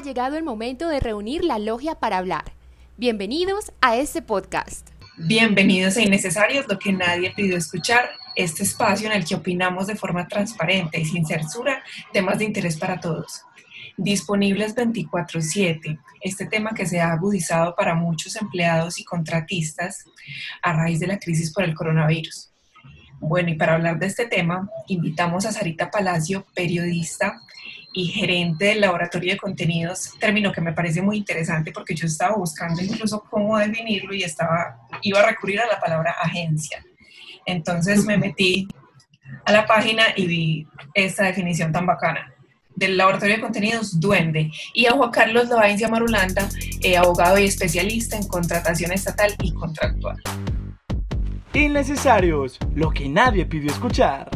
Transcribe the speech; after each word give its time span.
Ha 0.00 0.02
llegado 0.02 0.38
el 0.38 0.44
momento 0.44 0.88
de 0.88 0.98
reunir 0.98 1.44
la 1.44 1.58
logia 1.58 1.94
para 1.94 2.16
hablar. 2.16 2.52
Bienvenidos 2.96 3.70
a 3.82 3.96
este 3.96 4.22
podcast. 4.22 4.88
Bienvenidos 5.18 5.98
a 5.98 6.00
Innecesarios, 6.00 6.64
lo 6.66 6.78
que 6.78 6.90
nadie 6.90 7.34
pidió 7.36 7.58
escuchar, 7.58 8.08
este 8.34 8.62
espacio 8.62 9.10
en 9.10 9.12
el 9.12 9.26
que 9.26 9.34
opinamos 9.34 9.88
de 9.88 9.96
forma 9.96 10.26
transparente 10.26 10.98
y 10.98 11.04
sin 11.04 11.26
censura 11.26 11.84
temas 12.14 12.38
de 12.38 12.46
interés 12.46 12.78
para 12.78 12.98
todos. 12.98 13.42
Disponibles 13.98 14.74
24/7, 14.74 15.98
este 16.22 16.46
tema 16.46 16.70
que 16.70 16.86
se 16.86 16.98
ha 16.98 17.12
agudizado 17.12 17.76
para 17.76 17.94
muchos 17.94 18.36
empleados 18.36 18.98
y 19.00 19.04
contratistas 19.04 20.06
a 20.62 20.72
raíz 20.72 20.98
de 20.98 21.08
la 21.08 21.18
crisis 21.18 21.52
por 21.52 21.64
el 21.64 21.74
coronavirus. 21.74 22.50
Bueno, 23.18 23.50
y 23.50 23.54
para 23.54 23.74
hablar 23.74 23.98
de 23.98 24.06
este 24.06 24.24
tema, 24.24 24.66
invitamos 24.88 25.44
a 25.44 25.52
Sarita 25.52 25.90
Palacio, 25.90 26.46
periodista, 26.54 27.38
y 27.92 28.06
gerente 28.06 28.66
del 28.66 28.80
laboratorio 28.80 29.32
de 29.32 29.38
contenidos, 29.38 30.12
término 30.18 30.52
que 30.52 30.60
me 30.60 30.72
parece 30.72 31.02
muy 31.02 31.16
interesante 31.18 31.72
porque 31.72 31.94
yo 31.94 32.06
estaba 32.06 32.36
buscando 32.36 32.82
incluso 32.82 33.24
cómo 33.28 33.58
definirlo 33.58 34.14
y 34.14 34.22
estaba, 34.22 34.78
iba 35.02 35.20
a 35.20 35.26
recurrir 35.26 35.60
a 35.60 35.66
la 35.66 35.80
palabra 35.80 36.14
agencia. 36.20 36.84
Entonces 37.46 38.04
me 38.04 38.16
metí 38.16 38.68
a 39.44 39.52
la 39.52 39.66
página 39.66 40.04
y 40.16 40.26
vi 40.26 40.66
esta 40.94 41.24
definición 41.24 41.72
tan 41.72 41.86
bacana 41.86 42.34
del 42.76 42.96
laboratorio 42.96 43.36
de 43.36 43.42
contenidos 43.42 44.00
Duende 44.00 44.50
y 44.72 44.86
a 44.86 44.92
Juan 44.92 45.10
Carlos 45.10 45.48
Loaincia 45.48 45.88
Marulanda, 45.88 46.48
eh, 46.80 46.96
abogado 46.96 47.38
y 47.38 47.44
especialista 47.44 48.16
en 48.16 48.26
contratación 48.26 48.92
estatal 48.92 49.34
y 49.42 49.52
contractual. 49.52 50.16
Innecesarios, 51.52 52.58
lo 52.74 52.90
que 52.90 53.08
nadie 53.08 53.44
pidió 53.44 53.70
escuchar. 53.70 54.30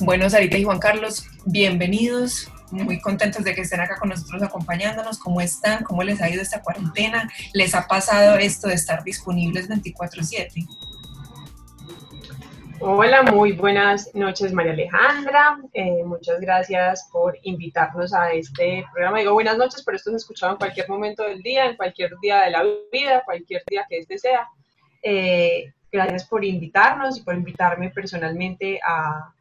Bueno, 0.00 0.30
Sarita 0.30 0.56
y 0.56 0.62
Juan 0.62 0.78
Carlos, 0.78 1.26
bienvenidos. 1.44 2.48
Muy 2.70 3.00
contentos 3.00 3.42
de 3.42 3.52
que 3.52 3.62
estén 3.62 3.80
acá 3.80 3.96
con 3.98 4.10
nosotros 4.10 4.40
acompañándonos. 4.42 5.18
¿Cómo 5.18 5.40
están? 5.40 5.82
¿Cómo 5.82 6.04
les 6.04 6.22
ha 6.22 6.30
ido 6.30 6.40
esta 6.40 6.62
cuarentena? 6.62 7.28
¿Les 7.52 7.74
ha 7.74 7.88
pasado 7.88 8.36
esto 8.36 8.68
de 8.68 8.74
estar 8.74 9.02
disponibles 9.02 9.68
24/7? 9.68 10.68
Hola, 12.78 13.22
muy 13.24 13.52
buenas 13.52 14.14
noches 14.14 14.52
María 14.52 14.72
Alejandra. 14.72 15.58
Eh, 15.72 16.04
muchas 16.04 16.40
gracias 16.40 17.08
por 17.10 17.36
invitarnos 17.42 18.14
a 18.14 18.30
este 18.30 18.84
programa. 18.92 19.18
Digo 19.18 19.32
buenas 19.32 19.58
noches, 19.58 19.82
pero 19.84 19.96
esto 19.96 20.10
se 20.10 20.16
escuchado 20.16 20.52
en 20.52 20.58
cualquier 20.58 20.88
momento 20.88 21.24
del 21.24 21.42
día, 21.42 21.66
en 21.66 21.76
cualquier 21.76 22.12
día 22.22 22.42
de 22.42 22.50
la 22.50 22.62
vida, 22.92 23.22
cualquier 23.24 23.64
día 23.68 23.84
que 23.88 23.98
este 23.98 24.16
sea. 24.16 24.46
Eh, 25.02 25.72
gracias 25.90 26.24
por 26.24 26.44
invitarnos 26.44 27.18
y 27.18 27.22
por 27.22 27.34
invitarme 27.34 27.90
personalmente 27.90 28.78
a, 28.86 29.32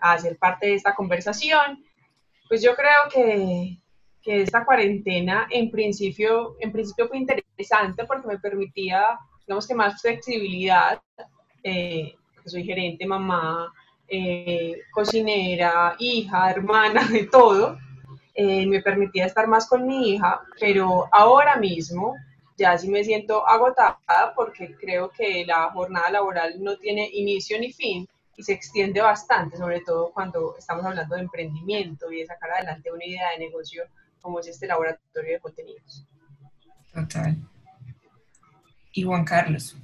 a 0.00 0.12
hacer 0.12 0.36
parte 0.38 0.66
de 0.66 0.74
esta 0.74 0.94
conversación. 0.94 1.84
Pues 2.48 2.62
yo 2.62 2.74
creo 2.74 3.08
que, 3.12 3.78
que 4.22 4.42
esta 4.42 4.64
cuarentena 4.64 5.46
en 5.50 5.70
principio, 5.70 6.56
en 6.60 6.72
principio 6.72 7.08
fue 7.08 7.18
interesante 7.18 8.04
porque 8.04 8.26
me 8.26 8.38
permitía, 8.38 9.18
digamos 9.46 9.66
que 9.66 9.74
más 9.74 10.00
flexibilidad, 10.00 11.00
eh, 11.62 12.14
soy 12.44 12.64
gerente, 12.64 13.06
mamá, 13.06 13.72
eh, 14.08 14.80
cocinera, 14.92 15.94
hija, 15.98 16.50
hermana, 16.50 17.06
de 17.08 17.24
todo, 17.24 17.78
eh, 18.34 18.66
me 18.66 18.82
permitía 18.82 19.26
estar 19.26 19.46
más 19.46 19.68
con 19.68 19.86
mi 19.86 20.14
hija, 20.14 20.40
pero 20.58 21.08
ahora 21.12 21.56
mismo 21.56 22.14
ya 22.56 22.76
sí 22.76 22.88
me 22.90 23.04
siento 23.04 23.46
agotada 23.46 24.34
porque 24.34 24.74
creo 24.76 25.10
que 25.10 25.44
la 25.46 25.70
jornada 25.70 26.10
laboral 26.10 26.62
no 26.62 26.76
tiene 26.76 27.08
inicio 27.12 27.58
ni 27.58 27.72
fin 27.72 28.06
y 28.40 28.42
se 28.42 28.54
extiende 28.54 29.02
bastante, 29.02 29.58
sobre 29.58 29.80
todo 29.80 30.10
cuando 30.14 30.56
estamos 30.58 30.84
hablando 30.86 31.14
de 31.14 31.20
emprendimiento 31.20 32.10
y 32.10 32.20
de 32.20 32.26
sacar 32.26 32.52
adelante 32.52 32.90
una 32.90 33.04
idea 33.04 33.30
de 33.32 33.44
negocio 33.44 33.84
como 34.18 34.40
es 34.40 34.46
este 34.46 34.66
laboratorio 34.66 35.32
de 35.32 35.40
contenidos. 35.40 36.06
Total. 36.94 37.36
Y 38.92 39.02
Juan 39.02 39.24
Carlos. 39.26 39.76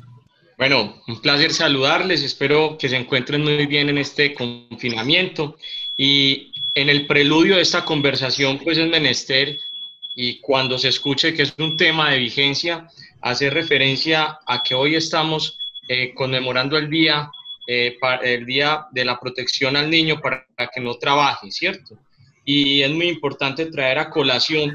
Bueno, 0.57 1.03
un 1.07 1.20
placer 1.20 1.53
saludarles, 1.53 2.23
espero 2.23 2.79
que 2.79 2.89
se 2.89 2.97
encuentren 2.97 3.42
muy 3.42 3.67
bien 3.67 3.91
en 3.91 3.98
este 3.98 4.33
confinamiento 4.33 5.59
y 5.98 6.51
en 6.75 6.89
el 6.89 7.07
preludio 7.07 7.57
de 7.57 7.63
esta 7.63 7.85
conversación 7.85 8.59
pues 8.64 8.79
es 8.79 8.89
menester 8.89 9.59
y 10.14 10.41
cuando 10.41 10.79
se 10.79 10.89
escuche 10.89 11.35
que 11.35 11.42
es 11.42 11.55
un 11.59 11.77
tema 11.77 12.11
de 12.11 12.20
vigencia, 12.20 12.89
hacer 13.20 13.53
referencia 13.53 14.39
a 14.47 14.63
que 14.63 14.75
hoy 14.75 14.95
estamos 14.95 15.59
eh, 15.89 16.14
conmemorando 16.14 16.79
el 16.79 16.89
Día 16.89 17.30
eh, 17.67 17.97
el 18.23 18.47
Día 18.47 18.87
de 18.93 19.05
la 19.05 19.19
Protección 19.19 19.77
al 19.77 19.91
Niño 19.91 20.21
para 20.21 20.47
que 20.75 20.81
no 20.81 20.95
trabaje, 20.95 21.51
¿cierto? 21.51 21.99
Y 22.45 22.83
es 22.83 22.91
muy 22.91 23.09
importante 23.09 23.67
traer 23.67 23.99
a 23.99 24.11
colación 24.11 24.73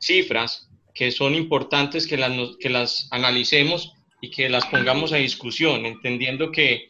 cifras 0.00 0.68
que 0.94 1.10
son 1.10 1.34
importantes 1.34 2.06
que 2.06 2.16
las, 2.16 2.32
que 2.58 2.70
las 2.70 3.08
analicemos 3.10 3.92
y 4.20 4.30
que 4.30 4.48
las 4.48 4.64
pongamos 4.66 5.12
a 5.12 5.16
discusión, 5.16 5.84
entendiendo 5.84 6.50
que 6.50 6.88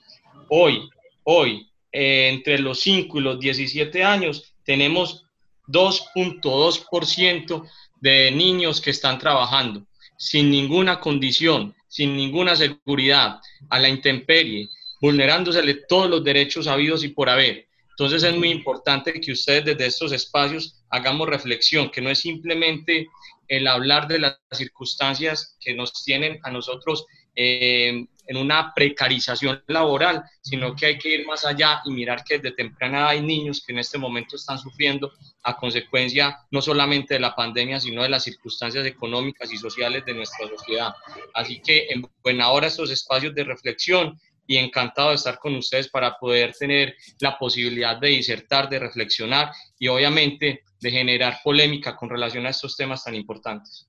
hoy, 0.49 0.89
hoy, 1.25 1.69
eh, 1.91 2.29
entre 2.33 2.61
los 2.61 2.79
5 2.81 3.19
y 3.19 3.23
los 3.23 3.41
17 3.41 4.05
años, 4.05 4.55
tenemos 4.65 5.27
2.2% 5.67 7.69
de 8.01 8.31
niños 8.31 8.81
que 8.81 8.91
están 8.91 9.19
trabajando 9.19 9.85
sin 10.17 10.51
ninguna 10.51 11.01
condición, 11.01 11.75
sin 11.89 12.17
ninguna 12.17 12.57
seguridad, 12.57 13.41
a 13.69 13.79
la 13.79 13.89
intemperie, 13.89 14.69
vulnerándosele 15.01 15.75
todos 15.89 16.09
los 16.11 16.25
derechos 16.25 16.67
habidos 16.67 17.05
y 17.05 17.09
por 17.09 17.29
haber. 17.29 17.67
Entonces 17.91 18.23
es 18.25 18.37
muy 18.37 18.51
importante 18.51 19.19
que 19.21 19.33
ustedes 19.33 19.65
desde 19.65 19.87
estos 19.87 20.13
espacios 20.13 20.83
hagamos 20.91 21.29
reflexión, 21.29 21.91
que 21.91 22.03
no 22.03 22.11
es 22.11 22.19
simplemente 22.19 23.09
el 23.49 23.67
hablar 23.67 24.07
de 24.07 24.19
las 24.19 24.39
circunstancias 24.53 25.57
que 25.61 25.75
nos 25.75 26.05
tienen 26.05 26.39
a 26.43 26.51
nosotros 26.51 27.07
eh, 27.35 28.07
en 28.29 28.37
una 28.37 28.75
precarización 28.75 29.63
laboral, 29.69 30.25
sino 30.41 30.75
que 30.75 30.87
hay 30.87 30.99
que 30.99 31.15
ir 31.15 31.27
más 31.27 31.45
allá 31.45 31.81
y 31.85 31.91
mirar 31.91 32.25
que 32.25 32.39
desde 32.39 32.57
temprana 32.57 33.09
hay 33.09 33.21
niños 33.21 33.63
que 33.65 33.73
en 33.73 33.79
este 33.79 33.99
momento 33.99 34.37
están 34.37 34.59
sufriendo 34.59 35.13
a 35.45 35.57
consecuencia 35.57 36.37
no 36.51 36.61
solamente 36.61 37.15
de 37.15 37.21
la 37.21 37.37
pandemia, 37.37 37.79
sino 37.79 38.03
de 38.03 38.09
las 38.09 38.25
circunstancias 38.25 38.85
económicas 38.85 39.53
y 39.53 39.57
sociales 39.57 40.05
de 40.05 40.15
nuestra 40.15 40.49
sociedad. 40.49 40.95
Así 41.35 41.61
que 41.61 41.87
en 41.91 42.07
buena 42.23 42.51
hora 42.51 42.67
estos 42.67 42.91
espacios 42.91 43.35
de 43.35 43.45
reflexión 43.45 44.21
y 44.47 44.57
encantado 44.57 45.11
de 45.11 45.17
estar 45.17 45.39
con 45.39 45.55
ustedes 45.57 45.89
para 45.89 46.17
poder 46.19 46.53
tener 46.53 46.95
la 47.21 47.39
posibilidad 47.39 47.97
de 47.99 48.09
disertar, 48.09 48.69
de 48.69 48.79
reflexionar 48.79 49.51
y 49.79 49.89
obviamente 49.89 50.63
de 50.81 50.91
generar 50.91 51.39
polémica 51.43 51.97
con 51.97 52.09
relación 52.09 52.47
a 52.47 52.51
estos 52.51 52.77
temas 52.77 53.05
tan 53.05 53.15
importantes. 53.15 53.89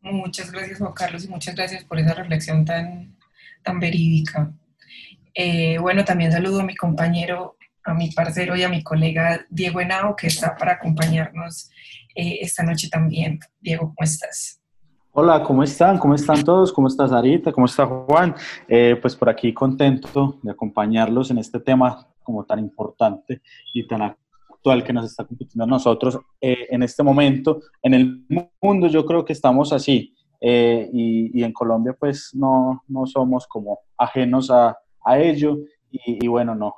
Muchas 0.00 0.50
gracias 0.50 0.78
Juan 0.78 0.92
Carlos 0.92 1.24
y 1.24 1.28
muchas 1.28 1.54
gracias 1.54 1.84
por 1.84 1.98
esa 1.98 2.14
reflexión 2.14 2.64
tan, 2.64 3.16
tan 3.62 3.80
verídica. 3.80 4.52
Eh, 5.34 5.78
bueno, 5.78 6.04
también 6.04 6.32
saludo 6.32 6.60
a 6.60 6.64
mi 6.64 6.76
compañero, 6.76 7.56
a 7.84 7.94
mi 7.94 8.10
parcero 8.10 8.56
y 8.56 8.62
a 8.62 8.68
mi 8.68 8.82
colega 8.82 9.44
Diego 9.50 9.80
Henao 9.80 10.16
que 10.16 10.28
está 10.28 10.56
para 10.56 10.72
acompañarnos 10.72 11.70
eh, 12.14 12.38
esta 12.40 12.62
noche 12.62 12.88
también. 12.88 13.40
Diego, 13.60 13.94
¿cómo 13.94 14.04
estás? 14.04 14.57
Hola, 15.20 15.42
¿cómo 15.42 15.64
están? 15.64 15.98
¿Cómo 15.98 16.14
están 16.14 16.44
todos? 16.44 16.72
¿Cómo 16.72 16.86
está 16.86 17.08
Sarita? 17.08 17.50
¿Cómo 17.50 17.66
está 17.66 17.84
Juan? 17.84 18.36
Eh, 18.68 18.96
pues 19.02 19.16
por 19.16 19.28
aquí 19.28 19.52
contento 19.52 20.38
de 20.44 20.52
acompañarlos 20.52 21.32
en 21.32 21.38
este 21.38 21.58
tema 21.58 22.06
como 22.22 22.44
tan 22.44 22.60
importante 22.60 23.42
y 23.74 23.84
tan 23.84 24.02
actual 24.02 24.84
que 24.84 24.92
nos 24.92 25.06
está 25.06 25.24
compitiendo 25.24 25.66
nosotros 25.66 26.20
eh, 26.40 26.68
en 26.70 26.84
este 26.84 27.02
momento. 27.02 27.62
En 27.82 27.94
el 27.94 28.26
mundo 28.62 28.86
yo 28.86 29.04
creo 29.04 29.24
que 29.24 29.32
estamos 29.32 29.72
así 29.72 30.14
eh, 30.40 30.88
y, 30.92 31.42
en 31.42 31.52
Colombia 31.52 31.96
pues 31.98 32.30
no, 32.32 32.84
no 32.86 33.04
somos 33.04 33.48
como 33.48 33.80
ajenos 33.96 34.52
a, 34.52 34.78
a 35.04 35.18
ello 35.18 35.58
y, 35.90 36.24
y, 36.24 36.28
bueno, 36.28 36.54
no, 36.54 36.72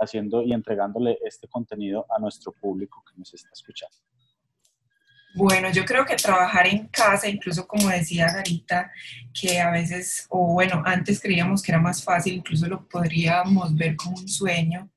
haciendo 0.00 0.42
y 0.42 0.52
entregándole 0.52 1.18
este 1.24 1.48
contenido 1.48 2.06
a 2.08 2.20
nuestro 2.20 2.52
público 2.52 3.02
que 3.04 3.18
nos 3.18 3.34
está 3.34 3.48
escuchando. 3.52 3.96
Bueno, 5.34 5.70
yo 5.70 5.84
creo 5.84 6.04
que 6.04 6.16
trabajar 6.16 6.66
en 6.66 6.88
casa, 6.88 7.28
incluso 7.28 7.66
como 7.66 7.88
decía 7.88 8.32
Garita, 8.32 8.90
que 9.32 9.60
a 9.60 9.70
veces, 9.70 10.26
o 10.28 10.54
bueno, 10.54 10.82
antes 10.84 11.20
creíamos 11.20 11.62
que 11.62 11.70
era 11.70 11.80
más 11.80 12.02
fácil, 12.02 12.34
incluso 12.34 12.66
lo 12.66 12.88
podríamos 12.88 13.74
ver 13.76 13.94
como 13.94 14.16
un 14.16 14.28
sueño, 14.28 14.90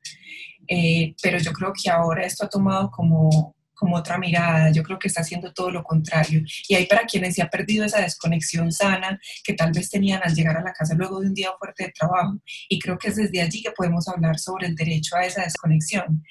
eh, 0.68 1.14
pero 1.22 1.38
yo 1.38 1.52
creo 1.54 1.72
que 1.72 1.90
ahora 1.90 2.26
esto 2.26 2.46
ha 2.46 2.50
tomado 2.50 2.90
como, 2.90 3.56
como 3.76 3.98
otra 3.98 4.18
mirada, 4.18 4.72
yo 4.72 4.82
creo 4.82 4.98
que 4.98 5.08
está 5.08 5.22
haciendo 5.22 5.54
todo 5.54 5.70
lo 5.70 5.84
contrario. 5.84 6.42
Y 6.68 6.76
hay 6.76 6.88
para 6.88 7.06
quienes 7.06 7.36
se 7.36 7.44
ha 7.44 7.50
perdido 7.50 7.86
esa 7.86 8.02
desconexión 8.02 8.72
sana 8.72 9.20
que 9.44 9.54
tal 9.54 9.72
vez 9.72 9.90
tenían 9.92 10.22
al 10.24 10.34
llegar 10.34 10.58
a 10.58 10.64
la 10.64 10.74
casa 10.74 10.96
luego 10.96 11.20
de 11.20 11.28
un 11.28 11.34
día 11.36 11.52
fuerte 11.60 11.86
de 11.86 11.92
trabajo. 11.92 12.40
Y 12.70 12.80
creo 12.80 12.98
que 12.98 13.10
es 13.10 13.18
desde 13.18 13.42
allí 13.42 13.62
que 13.62 13.72
podemos 13.72 14.08
hablar 14.08 14.40
sobre 14.40 14.68
el 14.68 14.76
derecho 14.76 15.16
a 15.16 15.26
esa 15.26 15.44
desconexión. 15.44 16.24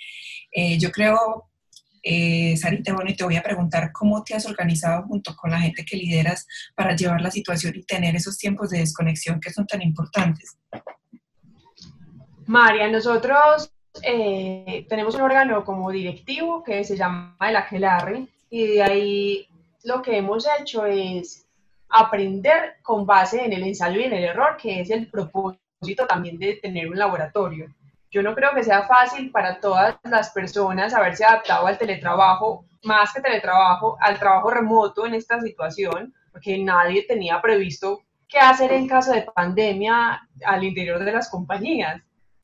Eh, 0.50 0.78
yo 0.78 0.90
creo 0.90 1.51
eh, 2.02 2.56
Sarita, 2.56 2.92
bueno, 2.94 3.10
y 3.10 3.16
te 3.16 3.24
voy 3.24 3.36
a 3.36 3.42
preguntar 3.42 3.92
cómo 3.92 4.24
te 4.24 4.34
has 4.34 4.46
organizado 4.46 5.04
junto 5.04 5.36
con 5.36 5.50
la 5.50 5.60
gente 5.60 5.84
que 5.84 5.96
lideras 5.96 6.46
para 6.74 6.96
llevar 6.96 7.20
la 7.20 7.30
situación 7.30 7.74
y 7.76 7.84
tener 7.84 8.16
esos 8.16 8.36
tiempos 8.38 8.70
de 8.70 8.78
desconexión 8.78 9.40
que 9.40 9.52
son 9.52 9.66
tan 9.66 9.82
importantes. 9.82 10.56
María, 12.46 12.88
nosotros 12.88 13.72
eh, 14.02 14.86
tenemos 14.88 15.14
un 15.14 15.22
órgano 15.22 15.64
como 15.64 15.90
directivo 15.90 16.64
que 16.64 16.82
se 16.84 16.96
llama 16.96 17.36
el 17.40 17.56
Aquelarre 17.56 18.26
y 18.50 18.66
de 18.66 18.82
ahí 18.82 19.48
lo 19.84 20.02
que 20.02 20.16
hemos 20.16 20.46
hecho 20.58 20.86
es 20.86 21.46
aprender 21.88 22.76
con 22.82 23.06
base 23.06 23.44
en 23.44 23.52
el 23.52 23.62
ensayo 23.64 24.00
y 24.00 24.04
en 24.04 24.14
el 24.14 24.24
error, 24.24 24.56
que 24.56 24.80
es 24.80 24.90
el 24.90 25.08
propósito 25.08 26.06
también 26.08 26.38
de 26.38 26.54
tener 26.54 26.88
un 26.88 26.98
laboratorio. 26.98 27.72
Yo 28.12 28.22
no 28.22 28.34
creo 28.34 28.54
que 28.54 28.62
sea 28.62 28.82
fácil 28.82 29.30
para 29.30 29.58
todas 29.58 29.96
las 30.04 30.30
personas 30.30 30.92
haberse 30.92 31.24
adaptado 31.24 31.66
al 31.66 31.78
teletrabajo, 31.78 32.66
más 32.82 33.10
que 33.14 33.22
teletrabajo, 33.22 33.96
al 34.00 34.18
trabajo 34.18 34.50
remoto 34.50 35.06
en 35.06 35.14
esta 35.14 35.40
situación, 35.40 36.12
porque 36.30 36.62
nadie 36.62 37.06
tenía 37.08 37.40
previsto 37.40 38.02
qué 38.28 38.38
hacer 38.38 38.70
en 38.72 38.86
caso 38.86 39.12
de 39.12 39.22
pandemia 39.22 40.28
al 40.44 40.62
interior 40.62 41.02
de 41.02 41.12
las 41.12 41.30
compañías. 41.30 42.02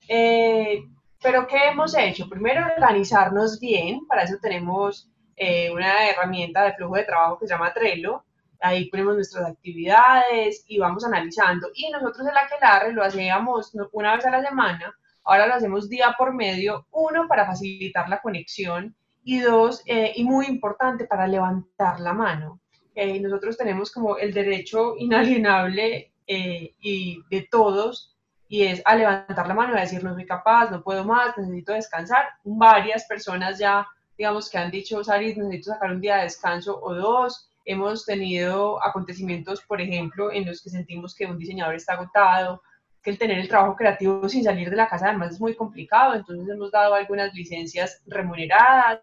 Eh, 0.09 0.85
pero 1.23 1.47
¿qué 1.47 1.69
hemos 1.69 1.94
hecho? 1.94 2.31
Primero, 2.31 2.67
organizarnos 2.75 3.61
bien, 3.61 4.06
para 4.06 4.23
eso 4.23 4.37
tenemos 4.41 5.11
eh, 5.37 5.70
una 5.70 6.09
herramienta 6.09 6.62
de 6.62 6.73
flujo 6.75 6.97
de 6.97 7.05
trabajo 7.05 7.38
que 7.38 7.47
se 7.47 7.53
llama 7.53 7.75
Trello, 7.75 8.25
ahí 8.61 8.87
ponemos 8.87 9.17
nuestras 9.17 9.50
actividades 9.50 10.65
y 10.67 10.79
vamos 10.79 11.05
analizando. 11.05 11.69
Y 11.75 11.91
nosotros 11.91 12.26
en 12.26 12.32
la 12.32 12.41
Aquelarre 12.41 12.93
lo 12.94 13.05
hacíamos 13.05 13.76
una 13.93 14.17
vez 14.17 14.25
a 14.25 14.31
la 14.31 14.43
semana, 14.43 14.94
ahora 15.28 15.46
lo 15.46 15.54
hacemos 15.54 15.88
día 15.88 16.14
por 16.16 16.34
medio, 16.34 16.86
uno, 16.90 17.28
para 17.28 17.46
facilitar 17.46 18.08
la 18.08 18.20
conexión 18.20 18.94
y 19.25 19.40
dos, 19.40 19.82
eh, 19.86 20.12
y 20.16 20.25
muy 20.25 20.46
importante, 20.46 21.04
para 21.04 21.26
levantar 21.26 22.00
la 22.00 22.12
mano. 22.12 22.60
Eh, 22.94 23.20
nosotros 23.20 23.56
tenemos 23.56 23.92
como 23.92 24.16
el 24.16 24.32
derecho 24.32 24.94
inalienable 24.96 26.12
y 26.30 27.22
de 27.30 27.48
todos 27.50 28.19
y 28.48 28.64
es 28.64 28.82
a 28.84 28.96
levantar 28.96 29.46
la 29.46 29.54
mano 29.54 29.75
y 29.75 29.78
a 29.78 29.82
decir 29.82 30.02
no 30.02 30.14
soy 30.14 30.26
capaz, 30.26 30.70
no 30.70 30.82
puedo 30.82 31.04
más, 31.04 31.36
necesito 31.36 31.74
descansar. 31.74 32.24
Varias 32.44 33.04
personas 33.04 33.58
ya, 33.58 33.86
digamos, 34.16 34.50
que 34.50 34.58
han 34.58 34.70
dicho, 34.70 35.04
Saris, 35.04 35.36
necesito 35.36 35.72
sacar 35.72 35.92
un 35.92 36.00
día 36.00 36.16
de 36.16 36.22
descanso 36.22 36.81
o 36.82 36.94
dos. 36.94 37.50
Hemos 37.66 38.06
tenido 38.06 38.82
acontecimientos, 38.82 39.60
por 39.60 39.81
ejemplo, 39.82 40.32
en 40.32 40.46
los 40.46 40.62
que 40.62 40.70
sentimos 40.70 41.14
que 41.14 41.26
un 41.26 41.36
diseñador 41.36 41.74
está 41.74 41.92
agotado, 41.92 42.62
que 43.02 43.10
el 43.10 43.18
tener 43.18 43.38
el 43.38 43.48
trabajo 43.48 43.76
creativo 43.76 44.28
sin 44.28 44.44
salir 44.44 44.70
de 44.70 44.76
la 44.76 44.88
casa 44.88 45.08
además 45.08 45.32
es 45.32 45.40
muy 45.40 45.54
complicado, 45.54 46.14
entonces 46.14 46.48
hemos 46.48 46.70
dado 46.70 46.94
algunas 46.94 47.32
licencias 47.34 48.02
remuneradas. 48.06 49.00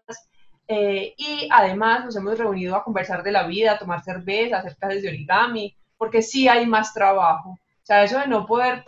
Eh, 0.68 1.14
y 1.16 1.48
además 1.52 2.04
nos 2.04 2.16
hemos 2.16 2.36
reunido 2.36 2.74
a 2.74 2.82
conversar 2.82 3.22
de 3.22 3.30
la 3.30 3.46
vida, 3.46 3.72
a 3.72 3.78
tomar 3.78 4.02
cerveza, 4.02 4.58
hacer 4.58 4.76
clases 4.76 5.02
de 5.02 5.08
origami, 5.08 5.76
porque 5.96 6.22
sí 6.22 6.48
hay 6.48 6.66
más 6.66 6.92
trabajo 6.92 7.50
o 7.50 7.86
sea, 7.86 8.02
eso 8.02 8.18
de 8.18 8.26
no 8.26 8.46
poder 8.46 8.82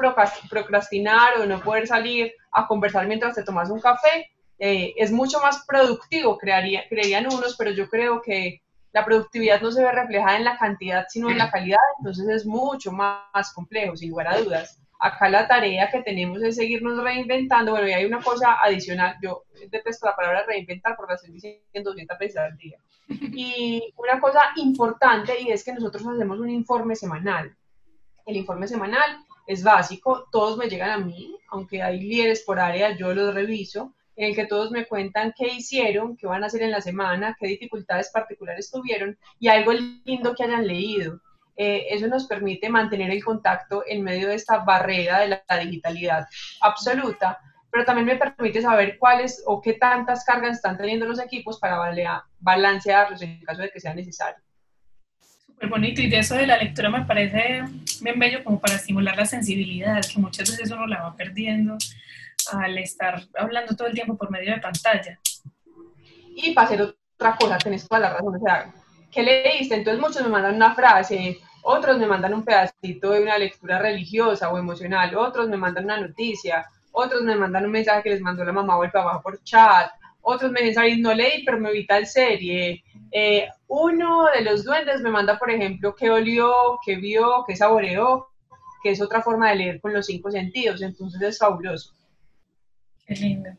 procrastinar 0.50 1.37
o 1.37 1.43
de 1.43 1.46
no 1.46 1.60
poder 1.60 1.87
salir 1.87 2.32
a 2.50 2.66
conversar 2.66 3.06
mientras 3.06 3.37
te 3.37 3.44
tomas 3.44 3.70
un 3.70 3.81
café 3.81 4.28
eh, 4.58 4.93
es 4.96 5.12
mucho 5.12 5.38
más 5.38 5.64
productivo, 5.69 6.37
crearía, 6.37 6.82
creerían 6.88 7.26
unos, 7.26 7.55
pero 7.56 7.70
yo 7.70 7.88
creo 7.88 8.20
que 8.20 8.60
la 8.90 9.05
productividad 9.05 9.60
no 9.60 9.70
se 9.70 9.84
ve 9.84 9.93
reflejada 9.93 10.37
en 10.37 10.43
la 10.43 10.58
cantidad, 10.58 11.06
sino 11.08 11.31
en 11.31 11.38
la 11.38 11.49
calidad, 11.49 11.78
entonces 12.00 12.26
es 12.28 12.44
mucho 12.44 12.90
más 12.90 13.52
complejo, 13.55 13.96
sin 13.96 14.10
lugar 14.10 14.26
a 14.26 14.40
dudas. 14.40 14.81
Acá 14.99 15.29
la 15.29 15.47
tarea 15.47 15.91
que 15.91 16.03
tenemos 16.03 16.43
es 16.43 16.56
seguirnos 16.56 17.03
reinventando, 17.03 17.73
bueno, 17.73 17.89
y 17.89 17.93
hay 17.93 18.05
una 18.05 18.21
cosa 18.21 18.59
adicional, 18.62 19.17
yo 19.23 19.45
detesto 19.71 20.06
la 20.06 20.17
palabra 20.17 20.45
reinventar 20.47 20.97
porque 20.97 21.12
la 21.12 21.17
estoy 21.17 21.33
diciendo 21.33 21.91
200 21.91 22.19
veces 22.19 22.37
al 22.37 22.56
día. 22.56 22.79
Y 23.09 23.93
una 23.97 24.21
cosa 24.21 24.41
importante 24.56 25.41
y 25.41 25.50
es 25.50 25.65
que 25.65 25.73
nosotros 25.73 26.06
hacemos 26.06 26.41
un 26.41 26.50
informe 26.50 26.97
semanal 26.97 27.56
el 28.29 28.37
informe 28.37 28.69
semanal 28.69 29.25
es 29.47 29.65
básico, 29.65 30.29
todos 30.31 30.59
me 30.59 30.69
llegan 30.69 30.91
a 30.91 30.99
mí, 30.99 31.35
aunque 31.49 31.83
hay 31.83 31.99
líderes 31.99 32.43
por 32.43 32.61
área, 32.61 32.94
yo 32.94 33.15
los 33.15 33.35
reviso, 33.35 33.94
en 34.17 34.29
el 34.29 34.37
que 34.37 34.44
todos 34.44 34.71
me 34.71 34.87
cuentan 34.87 35.33
qué 35.35 35.49
hicieron, 35.49 36.17
qué 36.17 36.27
van 36.27 36.44
a 36.44 36.49
hacer 36.49 36.61
en 36.62 36.71
la 36.71 36.83
semana, 36.83 37.35
qué 37.41 37.47
dificultades 37.47 38.11
particulares 38.12 38.71
tuvieron 38.71 39.17
y 39.41 39.49
algo 39.49 39.73
lindo 39.73 40.35
que 40.35 40.44
hayan 40.44 40.67
leído. 40.67 41.21
Eh, 41.60 41.88
eso 41.90 42.06
nos 42.06 42.26
permite 42.26 42.69
mantener 42.69 43.10
el 43.10 43.25
contacto 43.25 43.82
en 43.87 44.02
medio 44.02 44.28
de 44.28 44.37
esta 44.37 44.58
barrera 44.58 45.19
de 45.19 45.28
la 45.28 45.58
digitalidad 45.58 46.26
absoluta, 46.60 47.38
pero 47.70 47.84
también 47.84 48.06
me 48.06 48.16
permite 48.16 48.62
saber 48.62 48.96
cuáles 48.96 49.43
o 49.44 49.60
qué 49.60 49.72
tantas 49.72 50.25
cargas 50.25 50.56
están 50.56 50.78
teniendo 50.78 51.05
los 51.06 51.20
equipos 51.20 51.58
para 51.58 52.14
balancearlos 52.38 53.20
en 53.22 53.40
caso 53.40 53.62
de 53.62 53.70
que 53.70 53.81
sea 53.81 53.93
necesario 53.93 54.43
súper 55.58 55.70
bonito 55.70 56.00
y 56.00 56.08
de 56.08 56.19
eso 56.20 56.37
de 56.37 56.46
la 56.46 56.56
lectura 56.56 56.88
me 56.88 57.05
parece 57.05 57.64
bien 58.00 58.19
bello 58.19 58.44
como 58.44 58.60
para 58.60 58.76
estimular 58.76 59.16
la 59.16 59.26
sensibilidad, 59.26 60.00
que 60.02 60.20
muchas 60.20 60.49
veces 60.49 60.70
uno 60.70 60.87
la 60.87 61.02
va 61.02 61.16
perdiendo 61.16 61.76
al 62.52 62.78
estar 62.78 63.20
hablando 63.37 63.75
todo 63.75 63.88
el 63.88 63.94
tiempo 63.94 64.16
por 64.16 64.31
medio 64.31 64.55
de 64.55 64.60
pantalla. 64.60 65.19
Y 66.37 66.52
para 66.52 66.69
hacer 66.69 66.82
otra 66.82 67.37
cosa, 67.37 67.58
tenés 67.58 67.88
toda 67.88 68.00
la 68.00 68.10
razón, 68.10 68.37
o 68.37 68.38
sea, 68.38 68.72
¿qué 69.10 69.22
leíste? 69.25 69.75
Entonces 69.75 70.00
muchos 70.00 70.22
me 70.22 70.28
mandan 70.28 70.55
una 70.55 70.76
frase, 70.76 71.38
otros 71.62 71.99
me 71.99 72.06
mandan 72.06 72.34
un 72.34 72.44
pedacito 72.44 73.10
de 73.10 73.22
una 73.22 73.38
lectura 73.38 73.78
religiosa 73.78 74.50
o 74.50 74.58
emocional, 74.58 75.14
otros 75.16 75.49
me 75.49 75.56
mandan 75.56 75.84
una 75.84 76.00
noticia, 76.00 76.66
otros 76.93 77.22
me 77.22 77.37
mandan 77.37 77.66
un 77.66 77.72
mensaje 77.72 78.02
que 78.02 78.10
les 78.10 78.20
mandó 78.20 78.44
la 78.44 78.52
mamá 78.52 78.76
o 78.76 78.84
el 78.84 78.90
papá 78.90 79.20
por 79.22 79.43
chat, 79.43 79.90
otros 80.22 80.52
me 80.52 80.62
dicen, 80.62 81.00
no 81.00 81.14
leí, 81.14 81.44
pero 81.44 81.58
me 81.58 81.72
vi 81.72 81.87
tal 81.87 82.06
serie. 82.06 82.84
Eh, 83.10 83.49
uno 83.69 84.26
de 84.34 84.43
los 84.43 84.64
duendes 84.64 85.00
me 85.00 85.10
manda, 85.10 85.38
por 85.38 85.50
ejemplo, 85.50 85.94
qué 85.94 86.10
olió, 86.10 86.78
qué 86.84 86.96
vio, 86.96 87.44
qué 87.46 87.56
saboreó, 87.56 88.28
que 88.82 88.90
es 88.90 89.00
otra 89.00 89.22
forma 89.22 89.50
de 89.50 89.56
leer 89.56 89.81
con 89.81 89.93
los 89.93 90.06
cinco 90.06 90.31
sentidos, 90.31 90.82
entonces 90.82 91.20
es 91.22 91.38
fabuloso. 91.38 91.94
Qué 93.06 93.14
lindo. 93.14 93.50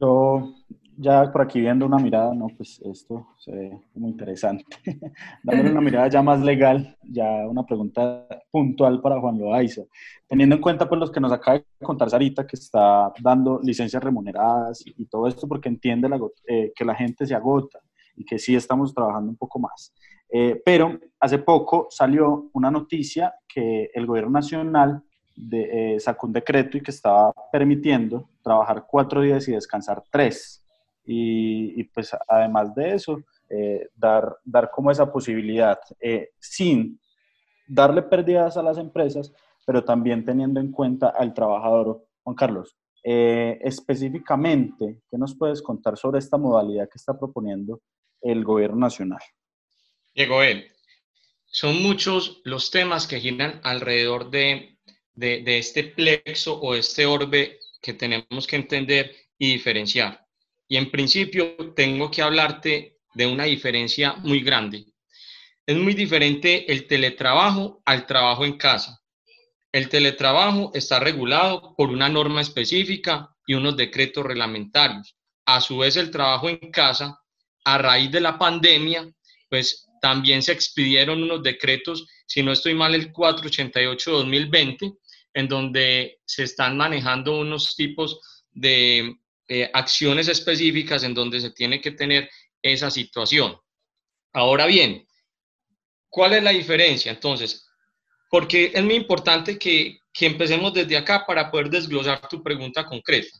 Yo 0.00 0.54
ya 0.98 1.30
por 1.30 1.42
aquí 1.42 1.60
viendo 1.60 1.86
una 1.86 1.98
mirada, 1.98 2.34
no, 2.34 2.48
pues 2.56 2.80
esto 2.80 3.28
se 3.38 3.52
ve 3.52 3.80
muy 3.94 4.10
interesante. 4.10 4.64
Dándole 5.42 5.70
una 5.70 5.80
mirada 5.80 6.08
ya 6.08 6.22
más 6.22 6.40
legal, 6.40 6.96
ya 7.02 7.46
una 7.46 7.64
pregunta 7.64 8.26
puntual 8.50 9.00
para 9.00 9.20
Juan 9.20 9.38
Loaiza. 9.38 9.82
Teniendo 10.26 10.56
en 10.56 10.62
cuenta 10.62 10.88
pues 10.88 10.98
los 10.98 11.10
que 11.10 11.20
nos 11.20 11.32
acaba 11.32 11.58
de 11.58 11.64
contar 11.84 12.10
Sarita, 12.10 12.46
que 12.46 12.56
está 12.56 13.12
dando 13.20 13.60
licencias 13.62 14.02
remuneradas 14.02 14.82
y, 14.86 15.06
todo 15.06 15.28
esto 15.28 15.46
porque 15.46 15.68
entiende 15.68 16.08
eh, 16.46 16.72
que 16.74 16.84
la 16.84 16.94
gente 16.94 17.26
se 17.26 17.34
agota 17.34 17.78
y 18.16 18.24
que 18.24 18.38
sí 18.38 18.56
estamos 18.56 18.94
trabajando 18.94 19.30
un 19.30 19.36
poco 19.36 19.58
más. 19.58 19.92
Eh, 20.30 20.60
pero 20.64 20.98
hace 21.20 21.38
poco 21.38 21.86
salió 21.90 22.50
una 22.54 22.70
noticia 22.70 23.34
que 23.46 23.90
el 23.94 24.06
gobierno 24.06 24.32
nacional 24.32 25.02
de, 25.36 25.94
eh, 25.94 26.00
sacó 26.00 26.26
un 26.26 26.32
decreto 26.32 26.78
y 26.78 26.80
que 26.80 26.90
estaba 26.90 27.32
permitiendo 27.52 28.30
trabajar 28.42 28.86
cuatro 28.88 29.20
días 29.20 29.46
y 29.46 29.52
descansar 29.52 30.02
tres 30.10 30.65
y, 31.06 31.84
pues 31.84 32.10
además 32.26 32.74
de 32.74 32.94
eso, 32.94 33.22
eh, 33.48 33.88
dar, 33.94 34.36
dar 34.44 34.70
como 34.70 34.90
esa 34.90 35.10
posibilidad 35.10 35.78
eh, 36.00 36.30
sin 36.40 37.00
darle 37.68 38.02
pérdidas 38.02 38.56
a 38.56 38.62
las 38.62 38.78
empresas, 38.78 39.32
pero 39.64 39.84
también 39.84 40.24
teniendo 40.24 40.60
en 40.60 40.72
cuenta 40.72 41.08
al 41.08 41.32
trabajador. 41.32 42.04
Juan 42.24 42.36
Carlos, 42.36 42.76
eh, 43.04 43.58
específicamente, 43.62 45.02
¿qué 45.08 45.16
nos 45.16 45.36
puedes 45.36 45.62
contar 45.62 45.96
sobre 45.96 46.18
esta 46.18 46.36
modalidad 46.36 46.88
que 46.88 46.98
está 46.98 47.16
proponiendo 47.16 47.80
el 48.20 48.44
gobierno 48.44 48.78
nacional? 48.78 49.20
Diego, 50.12 50.40
son 51.46 51.82
muchos 51.82 52.40
los 52.44 52.70
temas 52.70 53.06
que 53.06 53.20
giran 53.20 53.60
alrededor 53.62 54.30
de, 54.30 54.78
de, 55.14 55.42
de 55.42 55.58
este 55.58 55.84
plexo 55.84 56.58
o 56.60 56.74
este 56.74 57.06
orbe 57.06 57.60
que 57.80 57.94
tenemos 57.94 58.46
que 58.48 58.56
entender 58.56 59.12
y 59.38 59.52
diferenciar. 59.52 60.25
Y 60.68 60.76
en 60.76 60.90
principio 60.90 61.56
tengo 61.74 62.10
que 62.10 62.22
hablarte 62.22 62.98
de 63.14 63.26
una 63.26 63.44
diferencia 63.44 64.14
muy 64.14 64.40
grande. 64.40 64.84
Es 65.64 65.76
muy 65.76 65.94
diferente 65.94 66.70
el 66.70 66.86
teletrabajo 66.86 67.82
al 67.84 68.06
trabajo 68.06 68.44
en 68.44 68.56
casa. 68.56 69.00
El 69.72 69.88
teletrabajo 69.88 70.70
está 70.74 71.00
regulado 71.00 71.74
por 71.76 71.90
una 71.90 72.08
norma 72.08 72.40
específica 72.40 73.28
y 73.46 73.54
unos 73.54 73.76
decretos 73.76 74.24
reglamentarios. 74.24 75.16
A 75.44 75.60
su 75.60 75.78
vez, 75.78 75.96
el 75.96 76.10
trabajo 76.10 76.48
en 76.48 76.70
casa, 76.70 77.20
a 77.64 77.78
raíz 77.78 78.10
de 78.10 78.20
la 78.20 78.38
pandemia, 78.38 79.08
pues 79.48 79.86
también 80.00 80.42
se 80.42 80.52
expidieron 80.52 81.22
unos 81.22 81.42
decretos, 81.42 82.06
si 82.26 82.42
no 82.42 82.52
estoy 82.52 82.74
mal, 82.74 82.94
el 82.94 83.12
488-2020, 83.12 84.98
en 85.34 85.48
donde 85.48 86.20
se 86.24 86.44
están 86.44 86.76
manejando 86.76 87.38
unos 87.38 87.76
tipos 87.76 88.20
de 88.52 89.16
eh, 89.48 89.70
acciones 89.72 90.28
específicas 90.28 91.02
en 91.02 91.14
donde 91.14 91.40
se 91.40 91.50
tiene 91.50 91.80
que 91.80 91.92
tener 91.92 92.28
esa 92.62 92.90
situación. 92.90 93.56
Ahora 94.32 94.66
bien, 94.66 95.06
¿cuál 96.08 96.34
es 96.34 96.42
la 96.42 96.50
diferencia? 96.50 97.12
Entonces, 97.12 97.66
porque 98.30 98.72
es 98.74 98.82
muy 98.82 98.94
importante 98.94 99.58
que, 99.58 99.98
que 100.12 100.26
empecemos 100.26 100.74
desde 100.74 100.96
acá 100.96 101.24
para 101.24 101.50
poder 101.50 101.70
desglosar 101.70 102.28
tu 102.28 102.42
pregunta 102.42 102.84
concreta. 102.84 103.38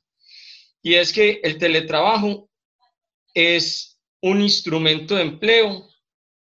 Y 0.82 0.94
es 0.94 1.12
que 1.12 1.40
el 1.42 1.58
teletrabajo 1.58 2.48
es 3.34 3.98
un 4.22 4.40
instrumento 4.40 5.16
de 5.16 5.22
empleo 5.22 5.88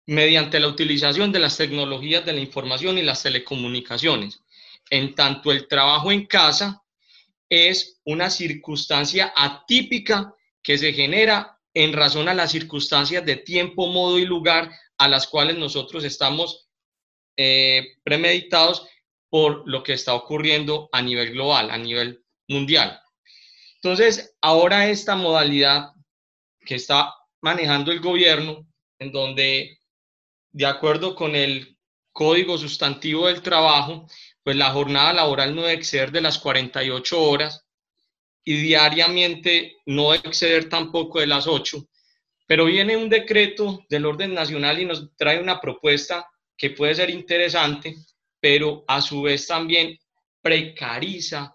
mediante 0.06 0.60
la 0.60 0.68
utilización 0.68 1.32
de 1.32 1.38
las 1.38 1.56
tecnologías 1.56 2.24
de 2.24 2.34
la 2.34 2.40
información 2.40 2.98
y 2.98 3.02
las 3.02 3.22
telecomunicaciones. 3.22 4.40
En 4.90 5.14
tanto, 5.14 5.50
el 5.50 5.66
trabajo 5.66 6.12
en 6.12 6.26
casa 6.26 6.83
es 7.54 8.00
una 8.04 8.30
circunstancia 8.30 9.32
atípica 9.36 10.34
que 10.62 10.78
se 10.78 10.92
genera 10.92 11.58
en 11.74 11.92
razón 11.92 12.28
a 12.28 12.34
las 12.34 12.52
circunstancias 12.52 13.24
de 13.24 13.36
tiempo, 13.36 13.88
modo 13.88 14.18
y 14.18 14.24
lugar 14.24 14.70
a 14.98 15.08
las 15.08 15.26
cuales 15.26 15.58
nosotros 15.58 16.04
estamos 16.04 16.68
eh, 17.36 17.96
premeditados 18.04 18.86
por 19.28 19.68
lo 19.68 19.82
que 19.82 19.94
está 19.94 20.14
ocurriendo 20.14 20.88
a 20.92 21.02
nivel 21.02 21.32
global, 21.32 21.70
a 21.70 21.78
nivel 21.78 22.24
mundial. 22.48 23.00
Entonces, 23.76 24.36
ahora 24.40 24.88
esta 24.88 25.16
modalidad 25.16 25.90
que 26.64 26.76
está 26.76 27.12
manejando 27.42 27.90
el 27.90 28.00
gobierno, 28.00 28.66
en 28.98 29.12
donde, 29.12 29.78
de 30.52 30.66
acuerdo 30.66 31.14
con 31.14 31.34
el 31.34 31.76
Código 32.12 32.56
Sustantivo 32.56 33.26
del 33.26 33.42
Trabajo, 33.42 34.06
pues 34.44 34.56
la 34.56 34.70
jornada 34.70 35.14
laboral 35.14 35.56
no 35.56 35.62
debe 35.62 35.74
exceder 35.74 36.12
de 36.12 36.20
las 36.20 36.38
48 36.38 37.20
horas 37.20 37.64
y 38.44 38.58
diariamente 38.58 39.78
no 39.86 40.12
debe 40.12 40.28
exceder 40.28 40.68
tampoco 40.68 41.18
de 41.18 41.26
las 41.26 41.46
8. 41.46 41.88
Pero 42.46 42.66
viene 42.66 42.96
un 42.96 43.08
decreto 43.08 43.84
del 43.88 44.04
orden 44.04 44.34
nacional 44.34 44.78
y 44.78 44.84
nos 44.84 45.16
trae 45.16 45.40
una 45.40 45.60
propuesta 45.60 46.28
que 46.58 46.70
puede 46.70 46.94
ser 46.94 47.08
interesante, 47.08 47.96
pero 48.38 48.84
a 48.86 49.00
su 49.00 49.22
vez 49.22 49.46
también 49.46 49.98
precariza 50.42 51.54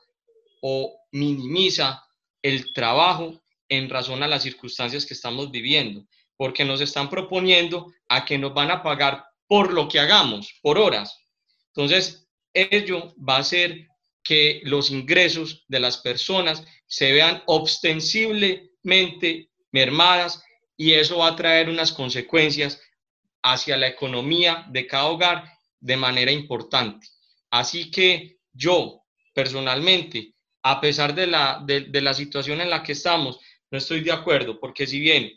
o 0.62 1.00
minimiza 1.12 2.04
el 2.42 2.74
trabajo 2.74 3.40
en 3.70 3.88
razón 3.88 4.24
a 4.24 4.28
las 4.28 4.42
circunstancias 4.42 5.06
que 5.06 5.14
estamos 5.14 5.52
viviendo, 5.52 6.04
porque 6.36 6.66
nos 6.66 6.82
están 6.82 7.08
proponiendo 7.08 7.94
a 8.08 8.26
que 8.26 8.40
nos 8.40 8.52
van 8.52 8.72
a 8.72 8.82
pagar 8.82 9.26
por 9.46 9.74
lo 9.74 9.88
que 9.88 10.00
hagamos, 10.00 10.58
por 10.64 10.80
horas. 10.80 11.20
Entonces, 11.68 12.29
ello 12.54 13.16
va 13.18 13.38
a 13.38 13.40
hacer 13.40 13.88
que 14.24 14.62
los 14.64 14.92
ingresos 14.92 15.66
de 15.68 15.80
las 15.80 15.98
personas 15.98 16.64
se 16.86 17.12
vean 17.12 17.42
ostensiblemente 17.48 19.50
mermadas 19.72 20.44
y 20.78 20.94
eso 20.94 21.18
va 21.18 21.30
a 21.30 21.36
traer 21.36 21.70
unas 21.70 21.92
consecuencias 21.92 22.80
hacia 23.44 23.78
la 23.78 23.88
economía 23.88 24.66
de 24.70 24.88
cada 24.88 25.06
hogar 25.06 25.46
de 25.80 25.98
manera 25.98 26.32
importante. 26.32 27.08
Así 27.50 27.92
que 27.92 28.38
yo 28.54 29.04
personalmente, 29.34 30.34
a 30.64 30.82
pesar 30.82 31.16
de 31.16 31.28
la, 31.28 31.64
de, 31.66 32.02
la 32.02 32.14
situación 32.14 32.62
en 32.62 32.70
la 32.70 32.84
que 32.84 32.92
estamos, 32.92 33.40
no 33.72 33.78
estoy 33.78 34.02
de 34.02 34.12
acuerdo, 34.12 34.60
porque 34.60 34.86
si 34.86 35.00
bien 35.00 35.32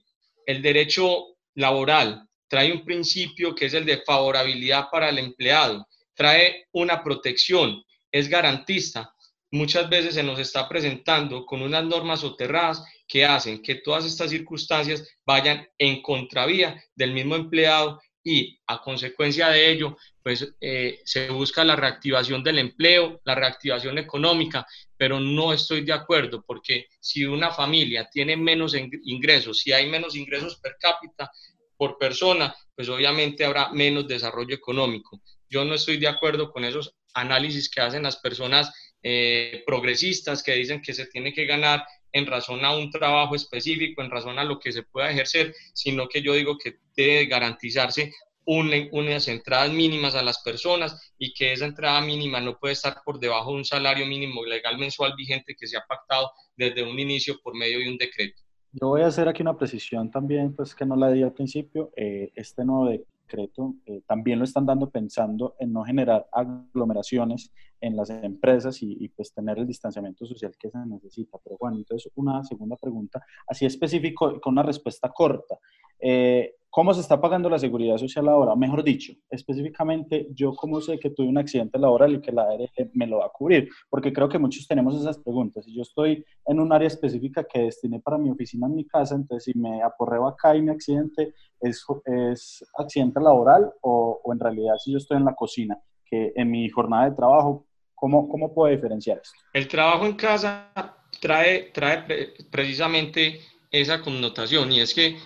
el 0.47 0.63
derecho 0.63 1.37
laboral 1.55 2.29
trae 2.49 2.73
un 2.73 2.85
principio 2.85 3.55
que 3.55 3.67
es 3.67 3.75
el 3.75 3.87
de 3.87 4.03
favorabilidad 4.03 4.89
para 4.91 5.09
el 5.09 5.19
empleado, 5.19 5.87
trae 6.15 6.67
una 6.73 7.03
protección, 7.03 7.83
es 8.11 8.29
garantista, 8.29 9.15
muchas 9.51 9.89
veces 9.89 10.15
se 10.15 10.23
nos 10.23 10.39
está 10.39 10.69
presentando 10.69 11.45
con 11.47 11.63
unas 11.63 11.85
normas 11.85 12.21
soterradas 12.21 12.85
que 13.07 13.25
hacen 13.25 13.63
que 13.63 13.77
todas 13.77 14.05
estas 14.05 14.31
circunstancias 14.31 15.07
vayan 15.25 15.69
en 15.79 16.03
contravía 16.03 16.83
del 16.95 17.13
mismo 17.13 17.37
empleado 17.37 18.01
y 18.25 18.59
a 18.67 18.81
consecuencia 18.81 19.49
de 19.49 19.71
ello, 19.71 19.97
pues 20.23 20.55
eh, 20.61 21.01
se 21.05 21.29
busca 21.31 21.65
la 21.65 21.77
reactivación 21.77 22.43
del 22.43 22.61
empleo, 22.61 23.21
la 23.25 23.35
reactivación 23.35 23.99
económica, 23.99 24.67
pero 24.97 25.19
no 25.19 25.53
estoy 25.53 25.83
de 25.83 25.93
acuerdo 25.93 26.45
porque 26.47 26.87
si 27.01 27.25
una 27.25 27.51
familia 27.51 28.09
tiene 28.11 28.37
menos 28.37 28.75
ingresos, 28.75 29.59
si 29.59 29.73
hay 29.73 29.91
menos 29.91 30.15
ingresos 30.15 30.57
per 30.59 30.77
cápita 30.79 31.31
por 31.77 31.99
persona, 31.99 32.55
pues 32.77 32.89
obviamente 32.89 33.45
habrá 33.45 33.71
menos 33.71 34.07
desarrollo 34.07 34.55
económico. 34.55 35.21
Yo 35.53 35.67
no 35.67 35.75
estoy 35.75 35.99
de 35.99 36.09
acuerdo 36.09 36.51
con 36.51 36.65
esos 36.65 36.97
análisis 37.13 37.69
que 37.69 37.83
hacen 37.83 38.05
las 38.05 38.17
personas 38.17 38.73
eh, 39.03 39.63
progresistas 39.67 40.43
que 40.43 40.55
dicen 40.55 40.81
que 40.81 40.95
se 40.95 41.07
tiene 41.07 41.35
que 41.35 41.45
ganar 41.45 41.85
en 42.11 42.27
razón 42.27 42.65
a 42.65 42.75
un 42.75 42.91
trabajo 42.91 43.35
específico, 43.35 44.01
en 44.01 44.11
razón 44.11 44.39
a 44.39 44.45
lo 44.45 44.59
que 44.59 44.73
se 44.73 44.83
pueda 44.83 45.11
ejercer, 45.11 45.55
sino 45.75 46.09
que 46.09 46.23
yo 46.23 46.33
digo 46.33 46.57
que 46.57 46.77
debe 46.97 47.27
garantizarse 47.27 48.15
unas 48.45 49.29
entradas 49.29 49.71
mínimas 49.71 50.15
a 50.15 50.23
las 50.23 50.43
personas 50.43 51.13
y 51.19 51.35
que 51.35 51.53
esa 51.53 51.67
entrada 51.67 52.01
mínima 52.01 52.41
no 52.41 52.59
puede 52.59 52.73
estar 52.73 52.97
por 53.05 53.21
debajo 53.21 53.51
de 53.51 53.59
un 53.59 53.65
salario 53.65 54.07
mínimo 54.07 54.45
legal 54.47 54.79
mensual 54.79 55.13
vigente 55.17 55.55
que 55.55 55.67
se 55.67 55.77
ha 55.77 55.85
pactado 55.87 56.31
desde 56.57 56.83
un 56.83 56.99
inicio 56.99 57.39
por 57.43 57.55
medio 57.55 57.79
de 57.79 57.91
un 57.91 57.99
decreto. 57.99 58.41
Yo 58.73 58.89
voy 58.89 59.03
a 59.03 59.09
hacer 59.09 59.29
aquí 59.29 59.43
una 59.43 59.57
precisión 59.57 60.11
también, 60.11 60.57
pues 60.57 60.75
que 60.75 60.87
no 60.87 60.97
la 60.97 61.13
di 61.13 61.23
al 61.23 61.35
principio. 61.35 61.93
Eh, 61.95 62.33
este 62.35 62.65
nuevo 62.65 62.87
decreto 63.23 63.75
eh, 63.87 64.03
también 64.07 64.39
lo 64.39 64.45
están 64.45 64.67
dando 64.67 64.91
pensando 64.91 65.55
en 65.59 65.73
no 65.73 65.85
generar 65.85 66.29
aglomeraciones 66.33 67.53
en 67.81 67.97
las 67.97 68.11
empresas 68.11 68.79
y, 68.83 69.09
pues 69.09 69.33
tener 69.33 69.59
el 69.59 69.67
distanciamiento 69.67 70.25
social 70.25 70.53
que 70.59 70.71
se 70.71 70.79
necesita. 70.87 71.39
Pero 71.43 71.57
bueno, 71.59 71.77
entonces 71.79 72.11
una 72.15 72.45
segunda 72.45 72.77
pregunta, 72.77 73.25
así 73.47 73.67
específico, 73.67 74.41
con 74.41 74.53
una 74.53 74.63
respuesta 74.63 75.09
corta. 75.09 75.59
Eh, 75.99 76.55
¿Cómo 76.75 76.95
se 76.95 77.03
está 77.03 77.21
pagando 77.21 77.51
la 77.51 77.59
seguridad 77.59 77.99
social 77.99 78.27
ahora? 78.29 78.57
Mejor 78.57 78.83
dicho, 78.83 79.13
específicamente, 79.29 80.29
yo 80.31 80.55
cómo 80.55 80.81
sé 80.81 80.99
que 80.99 81.11
tuve 81.11 81.29
un 81.29 81.37
accidente 81.37 81.79
laboral 81.79 82.15
y 82.15 82.23
que 82.23 82.33
la 82.33 82.45
ARL 82.45 82.91
me 82.95 83.07
lo 83.07 83.19
va 83.19 83.27
a 83.27 83.29
cubrir, 83.29 83.69
porque 83.91 84.11
creo 84.11 84.27
que 84.27 84.39
muchos 84.39 84.67
tenemos 84.67 84.99
esas 84.99 85.19
preguntas. 85.19 85.67
Si 85.67 85.75
yo 85.75 85.83
estoy 85.83 86.25
en 86.47 86.61
un 86.61 86.73
área 86.73 86.89
específica 86.89 87.45
que 87.45 87.65
destiné 87.65 88.01
para 88.01 88.17
mi 88.17 88.31
oficina 88.31 88.69
en 88.69 88.75
mi 88.75 88.87
casa, 88.87 89.15
entonces 89.15 89.53
si 89.53 89.59
me 89.59 89.83
aporreo 89.83 90.27
acá 90.27 90.57
y 90.57 90.63
mi 90.63 90.71
accidente 90.71 91.35
es, 91.61 91.85
es 92.07 92.65
accidente 92.79 93.21
laboral 93.21 93.71
o, 93.83 94.23
o 94.25 94.33
en 94.33 94.41
realidad 94.41 94.77
si 94.79 94.93
yo 94.93 94.97
estoy 94.97 95.19
en 95.19 95.27
la 95.27 95.35
cocina, 95.35 95.79
que 96.07 96.33
en 96.35 96.51
mi 96.51 96.71
jornada 96.71 97.11
de 97.11 97.17
trabajo 97.17 97.67
¿Cómo, 98.03 98.29
¿Cómo 98.29 98.53
puedo 98.53 98.75
diferenciar 98.75 99.19
esto? 99.19 99.39
El 99.53 99.69
trabajo 99.69 100.05
en 100.07 100.15
casa 100.15 100.73
trae, 101.21 101.71
trae 101.73 102.35
precisamente 102.51 103.39
esa 103.71 104.03
connotación 104.03 104.73
y 104.73 104.81
es 104.81 104.93
que 104.93 105.19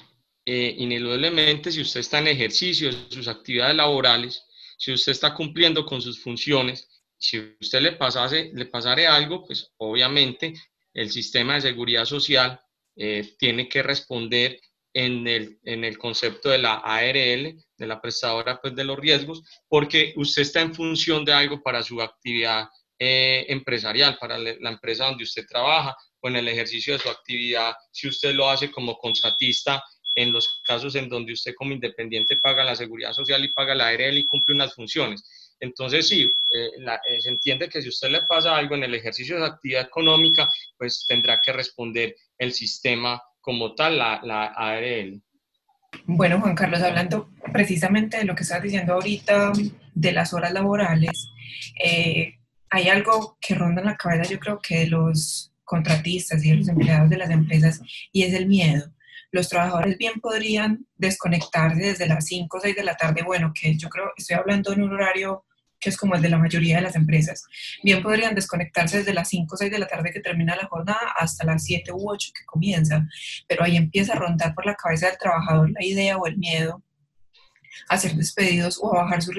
eh, 0.49 0.77
ineludiblemente 0.79 1.73
si 1.73 1.81
usted 1.81 2.01
está 2.01 2.21
en 2.21 2.29
ejercicio 2.29 2.89
de 2.89 3.11
sus 3.11 3.27
actividades 3.27 3.75
laborales, 3.75 4.45
si 4.79 4.93
usted 4.93 5.11
está 5.11 5.35
cumpliendo 5.35 5.85
con 5.85 6.01
sus 6.01 6.23
funciones, 6.23 6.89
si 7.19 7.57
usted 7.61 7.81
le 7.81 7.93
pasase, 7.93 8.53
le 8.55 8.67
pasare 8.67 9.09
algo, 9.09 9.45
pues 9.45 9.73
obviamente 9.79 10.55
el 10.95 11.11
sistema 11.11 11.57
de 11.57 11.63
seguridad 11.63 12.05
social 12.05 12.61
eh, 12.95 13.35
tiene 13.39 13.69
que 13.69 13.83
responder 13.83 14.61
en 14.95 15.27
el, 15.27 15.59
en 15.65 15.85
el 15.85 15.99
concepto 15.99 16.49
de 16.49 16.59
la 16.59 16.75
ARL, 16.75 17.57
de 17.77 17.87
la 17.87 18.01
prestadora 18.01 18.61
pues, 18.61 18.75
de 18.77 18.85
los 18.85 18.99
riesgos, 18.99 19.43
porque 19.69 20.15
usted 20.17 20.43
está 20.43 20.61
en 20.61 20.75
función 20.75 21.25
de 21.25 21.33
algo 21.33 21.61
para 21.61 21.83
su 21.83 22.01
actividad 22.01 22.69
eh, 22.99 23.47
empresarial, 23.49 24.17
para 24.19 24.39
la 24.39 24.71
empresa 24.71 25.07
donde 25.07 25.25
usted 25.25 25.45
trabaja 25.47 25.95
o 26.21 26.29
en 26.29 26.37
el 26.37 26.49
ejercicio 26.49 26.95
de 26.95 27.01
su 27.01 27.11
actividad, 27.11 27.75
si 27.91 28.09
usted 28.09 28.33
lo 28.33 28.49
hace 28.49 28.71
como 28.71 28.97
contratista, 28.97 29.83
en 30.17 30.33
los 30.33 30.61
casos 30.65 30.97
en 30.97 31.09
donde 31.09 31.35
usted 31.35 31.55
como 31.55 31.73
independiente 31.73 32.37
paga 32.37 32.65
la 32.65 32.75
seguridad 32.75 33.13
social 33.13 33.45
y 33.45 33.53
paga 33.53 33.75
la 33.75 33.89
ARL 33.89 34.19
y 34.19 34.27
cumple 34.27 34.55
unas 34.55 34.75
funciones. 34.75 35.23
Entonces, 35.61 36.09
sí, 36.09 36.23
eh, 36.23 36.71
eh, 37.09 37.21
se 37.21 37.29
entiende 37.29 37.69
que 37.69 37.81
si 37.81 37.89
usted 37.89 38.11
le 38.11 38.23
pasa 38.23 38.57
algo 38.57 38.75
en 38.75 38.85
el 38.85 38.95
ejercicio 38.95 39.39
de 39.39 39.47
actividad 39.47 39.87
económica, 39.87 40.49
pues 40.77 41.05
tendrá 41.07 41.39
que 41.43 41.53
responder 41.53 42.17
el 42.39 42.53
sistema 42.53 43.23
como 43.41 43.75
tal 43.75 43.99
la, 43.99 44.21
la 44.25 44.47
ARL. 44.47 45.23
Bueno, 46.07 46.41
Juan 46.41 46.55
Carlos, 46.55 46.83
hablando 46.83 47.31
precisamente 47.53 48.19
de 48.19 48.25
lo 48.25 48.35
que 48.35 48.43
estás 48.43 48.63
diciendo 48.63 48.95
ahorita 48.95 49.53
de 49.95 50.13
las 50.13 50.33
horas 50.35 50.53
laborales, 50.53 51.29
eh, 51.83 52.35
hay 52.71 52.89
algo 52.89 53.39
que 53.41 53.55
ronda 53.55 53.81
en 53.81 53.89
la 53.89 53.97
cabeza, 53.97 54.31
yo 54.31 54.39
creo 54.39 54.61
que 54.61 54.81
de 54.81 54.87
los 54.89 55.53
contratistas 55.65 56.45
y 56.45 56.51
de 56.51 56.57
los 56.57 56.69
empleados 56.69 57.09
de 57.09 57.17
las 57.17 57.31
empresas, 57.31 57.81
y 58.13 58.23
es 58.23 58.35
el 58.35 58.47
miedo. 58.47 58.93
Los 59.37 59.51
trabajadores 59.51 59.99
bien 59.99 60.19
podrían 60.19 60.87
desconectarse 60.97 61.79
desde 61.79 62.07
las 62.07 62.25
5 62.25 62.57
o 62.57 62.59
6 62.59 62.75
de 62.75 62.83
la 62.83 62.97
tarde, 62.97 63.23
bueno, 63.23 63.53
que 63.55 63.77
yo 63.77 63.91
creo, 63.91 64.07
estoy 64.17 64.35
hablando 64.35 64.73
en 64.73 64.83
un 64.83 64.95
horario 64.95 65.45
que 65.79 65.91
es 65.91 65.99
como 65.99 66.15
el 66.15 66.23
de 66.23 66.31
la 66.31 66.39
mayoría 66.39 66.77
de 66.77 66.83
las 66.83 66.97
empresas. 66.97 67.45
Bien 67.83 68.03
podrían 68.03 68.35
desconectarse 68.35 68.97
desde 68.97 69.13
las 69.13 69.29
5 69.29 69.55
o 69.55 69.59
6 69.59 69.71
de 69.71 69.79
la 69.79 69.89
tarde 69.89 70.11
que 70.11 70.21
termina 70.21 70.57
la 70.57 70.65
jornada 70.69 71.13
hasta 71.19 71.45
las 71.45 71.65
7 71.65 71.93
u 71.93 72.09
8 72.09 72.31
que 72.35 72.47
comienza, 72.47 73.07
pero 73.47 73.63
ahí 73.63 73.77
empieza 73.77 74.15
a 74.15 74.17
rondar 74.17 74.55
por 74.55 74.65
la 74.65 74.75
cabeza 74.75 75.09
del 75.09 75.19
trabajador 75.19 75.71
la 75.71 75.85
idea 75.85 76.17
o 76.17 76.27
el 76.27 76.39
miedo 76.39 76.83
a 77.91 77.99
ser 77.99 78.15
despedidos 78.15 78.79
o 78.81 78.97
a 78.97 79.03
bajar 79.03 79.21
su, 79.21 79.33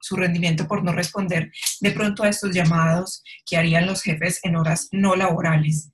su 0.00 0.16
rendimiento 0.16 0.66
por 0.66 0.82
no 0.82 0.90
responder 0.90 1.52
de 1.80 1.92
pronto 1.92 2.24
a 2.24 2.28
estos 2.28 2.52
llamados 2.52 3.22
que 3.46 3.56
harían 3.56 3.86
los 3.86 4.02
jefes 4.02 4.40
en 4.42 4.56
horas 4.56 4.88
no 4.90 5.14
laborales 5.14 5.92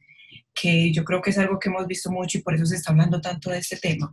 que 0.54 0.92
yo 0.92 1.04
creo 1.04 1.23
que 1.23 1.30
es 1.30 1.38
algo 1.38 1.59
que 1.59 1.69
hemos 1.69 1.87
visto 1.87 2.11
mucho 2.11 2.38
y 2.38 2.42
por 2.42 2.54
eso 2.54 2.66
se 2.66 2.76
está 2.76 2.92
hablando 2.92 3.21
tanto 3.21 3.50
de 3.50 3.59
este 3.59 3.76
tema. 3.76 4.11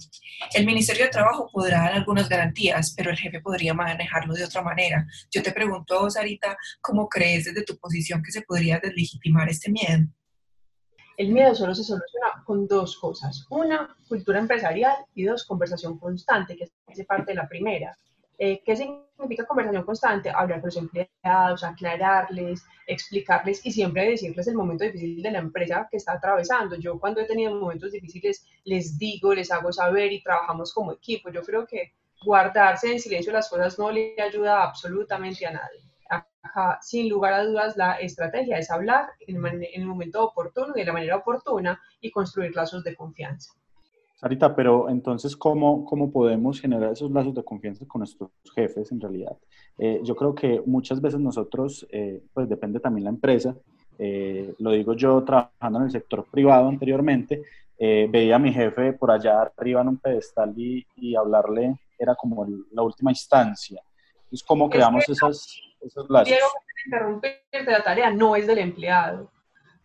El 0.53 0.65
Ministerio 0.65 1.05
de 1.05 1.11
Trabajo 1.11 1.49
podrá 1.51 1.79
dar 1.79 1.93
algunas 1.93 2.29
garantías, 2.29 2.93
pero 2.95 3.11
el 3.11 3.17
jefe 3.17 3.41
podría 3.41 3.73
manejarlo 3.73 4.33
de 4.33 4.45
otra 4.45 4.61
manera. 4.61 5.05
Yo 5.31 5.41
te 5.43 5.51
pregunto 5.51 5.97
a 5.97 6.01
vos, 6.01 6.13
Sarita, 6.13 6.57
¿cómo 6.81 7.07
crees 7.09 7.45
desde 7.45 7.63
tu 7.63 7.77
posición 7.77 8.21
que 8.23 8.31
se 8.31 8.41
podría 8.41 8.79
deslegitimar 8.79 9.49
este 9.49 9.71
miedo? 9.71 10.05
El 11.17 11.29
miedo 11.29 11.55
solo 11.55 11.73
se 11.73 11.83
soluciona 11.83 12.43
con 12.45 12.67
dos 12.67 12.97
cosas. 12.97 13.45
Una, 13.49 13.95
cultura 14.07 14.39
empresarial 14.39 14.95
y 15.15 15.23
dos, 15.23 15.45
conversación 15.45 15.97
constante, 15.97 16.55
que 16.55 16.69
hace 16.85 17.05
parte 17.05 17.31
de 17.31 17.35
la 17.35 17.47
primera. 17.47 17.97
Eh, 18.39 18.61
¿Qué 18.63 18.75
significa 18.75 19.45
conversación 19.45 19.83
constante? 19.83 20.29
Hablar 20.29 20.61
con 20.61 20.67
los 20.67 20.77
empleados, 20.77 21.63
aclararles, 21.63 22.63
explicarles 22.85 23.65
y 23.65 23.71
siempre 23.71 24.09
decirles 24.09 24.47
el 24.47 24.55
momento 24.55 24.83
difícil 24.83 25.23
de 25.23 25.31
la 25.31 25.39
empresa 25.39 25.87
que 25.89 25.97
está 25.97 26.13
atravesando. 26.13 26.75
Yo 26.75 26.99
cuando 26.99 27.21
he 27.21 27.25
tenido 27.25 27.55
momentos 27.55 27.91
difíciles 27.91 28.45
les 28.63 28.97
digo, 28.97 29.33
les 29.33 29.51
hago 29.51 29.71
saber 29.73 30.11
y 30.11 30.21
trabajamos 30.21 30.73
como 30.73 30.93
equipo. 30.93 31.29
Yo 31.29 31.41
creo 31.41 31.65
que 31.65 31.93
guardarse 32.23 32.91
en 32.91 32.99
silencio 32.99 33.33
las 33.33 33.49
cosas 33.49 33.77
no 33.79 33.91
le 33.91 34.15
ayuda 34.21 34.63
absolutamente 34.63 35.45
a 35.45 35.51
nadie. 35.51 35.81
Sin 36.81 37.09
lugar 37.09 37.33
a 37.33 37.43
dudas, 37.43 37.75
la 37.75 37.99
estrategia 37.99 38.57
es 38.57 38.71
hablar 38.71 39.09
en 39.27 39.45
el 39.45 39.85
momento 39.85 40.23
oportuno 40.23 40.73
y 40.75 40.79
de 40.79 40.85
la 40.85 40.93
manera 40.93 41.17
oportuna 41.17 41.81
y 41.99 42.09
construir 42.11 42.55
lazos 42.55 42.83
de 42.83 42.95
confianza. 42.95 43.51
Sarita, 44.19 44.55
pero 44.55 44.89
entonces, 44.89 45.37
¿cómo, 45.37 45.85
¿cómo 45.85 46.11
podemos 46.11 46.59
generar 46.59 46.91
esos 46.91 47.11
lazos 47.11 47.35
de 47.35 47.43
confianza 47.43 47.85
con 47.85 47.99
nuestros 47.99 48.31
jefes 48.55 48.91
en 48.91 48.99
realidad? 48.99 49.37
Eh, 49.77 50.01
yo 50.03 50.15
creo 50.15 50.33
que 50.33 50.59
muchas 50.65 50.99
veces 50.99 51.19
nosotros, 51.19 51.87
eh, 51.91 52.23
pues 52.33 52.49
depende 52.49 52.79
también 52.79 53.03
la 53.03 53.11
empresa, 53.11 53.55
eh, 53.99 54.55
lo 54.57 54.71
digo 54.71 54.93
yo 54.95 55.23
trabajando 55.23 55.79
en 55.79 55.85
el 55.85 55.91
sector 55.91 56.25
privado 56.31 56.67
anteriormente, 56.67 57.43
veía 57.79 58.37
a 58.37 58.39
mi 58.39 58.51
jefe 58.51 58.93
por 58.93 59.11
allá 59.11 59.39
arriba 59.55 59.81
en 59.81 59.89
un 59.89 59.97
pedestal 59.97 60.51
y, 60.57 60.83
y 60.95 61.15
hablarle 61.15 61.75
era 61.99 62.15
como 62.15 62.43
la 62.71 62.81
última 62.81 63.11
instancia. 63.11 63.79
Entonces, 64.15 64.43
¿cómo 64.47 64.67
creamos 64.67 65.07
esas, 65.07 65.61
esos 65.79 66.09
lazos? 66.09 66.27
Quiero 66.27 66.47
interrumpirte, 66.87 67.71
la 67.71 67.83
tarea 67.83 68.09
no 68.09 68.35
es 68.35 68.47
del 68.47 68.57
empleado, 68.57 69.31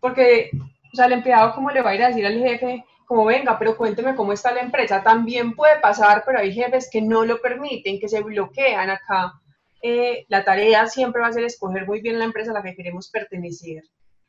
porque, 0.00 0.50
o 0.90 0.96
sea, 0.96 1.04
el 1.04 1.12
empleado, 1.12 1.54
¿cómo 1.54 1.70
le 1.70 1.82
va 1.82 1.90
a 1.90 1.94
ir 1.94 2.02
a 2.02 2.08
decir 2.08 2.24
al 2.24 2.38
jefe? 2.38 2.82
Como 3.06 3.24
venga, 3.24 3.58
pero 3.58 3.76
cuénteme 3.76 4.14
cómo 4.14 4.32
está 4.32 4.52
la 4.52 4.60
empresa. 4.60 5.02
También 5.02 5.54
puede 5.54 5.80
pasar, 5.80 6.22
pero 6.24 6.38
hay 6.38 6.52
jefes 6.52 6.88
que 6.90 7.02
no 7.02 7.24
lo 7.24 7.40
permiten, 7.40 8.00
que 8.00 8.08
se 8.08 8.20
bloquean 8.20 8.90
acá. 8.90 9.34
Eh, 9.82 10.26
la 10.28 10.44
tarea 10.44 10.86
siempre 10.86 11.22
va 11.22 11.28
a 11.28 11.32
ser 11.32 11.44
escoger 11.44 11.86
muy 11.86 12.00
bien 12.00 12.18
la 12.18 12.24
empresa 12.24 12.50
a 12.50 12.54
la 12.54 12.62
que 12.62 12.74
queremos 12.74 13.10
pertenecer. 13.10 13.84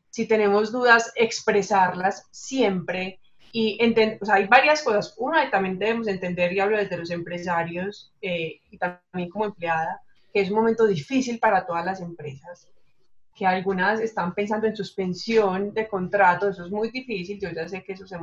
Si 0.09 0.27
tenemos 0.27 0.71
dudas, 0.71 1.11
expresarlas 1.15 2.27
siempre. 2.31 3.19
Y 3.51 3.77
o 4.19 4.25
sea, 4.25 4.35
hay 4.35 4.47
varias 4.47 4.83
cosas. 4.83 5.13
Una, 5.17 5.49
también 5.51 5.77
debemos 5.77 6.07
entender, 6.07 6.53
y 6.53 6.59
hablo 6.59 6.77
desde 6.77 6.97
los 6.97 7.11
empresarios 7.11 8.11
eh, 8.21 8.59
y 8.71 8.77
también 8.77 9.29
como 9.29 9.45
empleada, 9.45 10.01
que 10.33 10.41
es 10.41 10.49
un 10.49 10.55
momento 10.55 10.87
difícil 10.87 11.39
para 11.39 11.65
todas 11.65 11.85
las 11.85 12.01
empresas 12.01 12.67
que 13.35 13.45
algunas 13.45 13.99
están 13.99 14.33
pensando 14.33 14.67
en 14.67 14.75
suspensión 14.75 15.73
de 15.73 15.87
contrato, 15.87 16.49
eso 16.49 16.65
es 16.65 16.71
muy 16.71 16.89
difícil, 16.89 17.39
yo 17.39 17.49
ya 17.49 17.67
sé 17.67 17.83
que 17.83 17.93
eso 17.93 18.05
se 18.05 18.17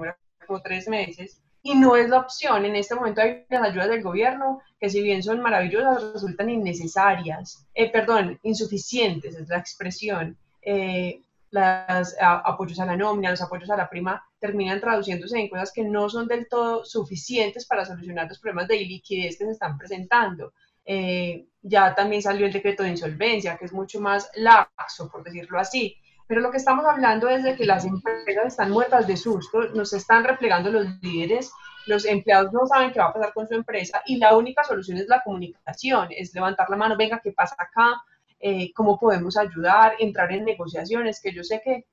muere 0.51 0.65
tres 0.65 0.89
meses 0.89 1.41
y 1.63 1.75
no 1.75 1.97
es 1.97 2.09
la 2.09 2.19
opción. 2.19 2.65
En 2.65 2.77
este 2.77 2.95
momento 2.95 3.21
hay 3.21 3.45
las 3.49 3.63
ayudas 3.63 3.89
del 3.89 4.03
gobierno 4.03 4.61
que 4.79 4.91
si 4.91 5.03
bien 5.03 5.23
son 5.23 5.41
maravillosas, 5.41 6.13
resultan 6.15 6.51
innecesarias, 6.51 7.67
eh, 7.75 7.91
perdón, 7.91 8.39
insuficientes 8.43 9.37
es 9.37 9.49
la 9.49 9.59
expresión. 9.59 10.37
Eh, 10.63 11.23
los 11.53 12.15
apoyos 12.21 12.79
a 12.79 12.87
la 12.87 12.97
nómina, 12.97 13.31
los 13.31 13.43
apoyos 13.43 13.71
a 13.71 13.77
la 13.77 13.91
prima 13.91 14.25
terminan 14.39 14.81
traduciéndose 14.81 15.39
en 15.39 15.49
cosas 15.49 15.73
que 15.73 15.83
no 15.83 16.09
son 16.09 16.29
del 16.29 16.49
todo 16.49 16.85
suficientes 16.85 17.67
para 17.67 17.85
solucionar 17.85 18.29
los 18.29 18.39
problemas 18.39 18.69
de 18.69 18.77
liquidez 18.77 19.37
que 19.37 19.47
se 19.47 19.51
están 19.51 19.77
presentando. 19.77 20.53
Eh, 20.85 21.47
ya 21.63 21.95
también 21.95 22.23
salió 22.23 22.47
el 22.47 22.53
decreto 22.53 22.83
de 22.83 22.91
insolvencia, 22.91 23.57
que 23.57 23.65
es 23.65 23.73
mucho 23.73 24.01
más 24.01 24.31
laxo, 24.35 25.11
por 25.11 25.25
decirlo 25.25 25.59
así. 25.59 25.97
Pero 26.31 26.43
lo 26.43 26.53
que 26.53 26.59
estamos 26.59 26.85
hablando 26.87 27.29
es 27.29 27.43
de 27.43 27.57
que 27.57 27.67
las 27.67 27.85
empresas 27.85 28.47
están 28.47 28.71
muertas 28.71 29.09
de 29.09 29.17
susto, 29.17 29.63
nos 29.75 29.93
están 29.93 30.23
replegando 30.23 30.71
los 30.71 30.87
líderes, 31.03 31.51
los 31.87 32.05
empleados 32.05 32.53
no 32.53 32.69
saben 32.69 32.93
qué 32.93 33.01
va 33.01 33.07
a 33.07 33.13
pasar 33.13 33.33
con 33.33 33.49
su 33.49 33.55
empresa 33.55 34.01
y 34.07 34.17
la 34.17 34.37
única 34.37 34.63
solución 34.63 34.99
es 34.99 35.09
la 35.09 35.25
comunicación, 35.25 36.07
es 36.17 36.33
levantar 36.33 36.71
la 36.71 36.77
mano, 36.77 36.97
venga, 36.97 37.19
¿qué 37.21 37.33
pasa 37.33 37.57
acá? 37.59 38.01
Eh, 38.39 38.73
¿Cómo 38.75 38.97
podemos 38.97 39.37
ayudar? 39.37 39.95
Entrar 39.99 40.31
en 40.31 40.45
negociaciones, 40.45 41.21
que 41.21 41.33
yo 41.33 41.43
sé 41.43 41.63
que 41.65 41.87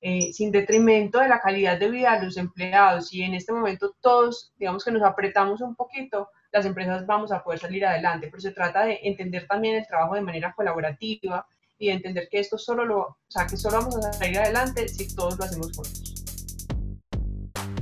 eh, 0.00 0.32
sin 0.32 0.50
detrimento 0.50 1.20
de 1.20 1.28
la 1.28 1.38
calidad 1.38 1.78
de 1.78 1.88
vida 1.88 2.18
de 2.18 2.24
los 2.24 2.36
empleados 2.36 3.12
y 3.12 3.22
en 3.22 3.34
este 3.34 3.52
momento 3.52 3.94
todos, 4.00 4.52
digamos 4.58 4.84
que 4.84 4.90
nos 4.90 5.04
apretamos 5.04 5.60
un 5.60 5.76
poquito, 5.76 6.30
las 6.50 6.66
empresas 6.66 7.06
vamos 7.06 7.30
a 7.30 7.44
poder 7.44 7.60
salir 7.60 7.86
adelante, 7.86 8.26
pero 8.26 8.40
se 8.40 8.50
trata 8.50 8.86
de 8.86 8.98
entender 9.04 9.46
también 9.46 9.76
el 9.76 9.86
trabajo 9.86 10.16
de 10.16 10.22
manera 10.22 10.52
colaborativa, 10.52 11.46
y 11.78 11.90
entender 11.90 12.28
que 12.30 12.40
esto 12.40 12.58
solo 12.58 12.84
lo, 12.84 13.00
o 13.00 13.16
sea, 13.28 13.46
que 13.46 13.56
solo 13.56 13.78
vamos 13.78 13.96
a 13.96 14.12
salir 14.12 14.38
adelante 14.38 14.88
si 14.88 15.14
todos 15.14 15.38
lo 15.38 15.44
hacemos 15.44 15.72
juntos. 15.74 16.24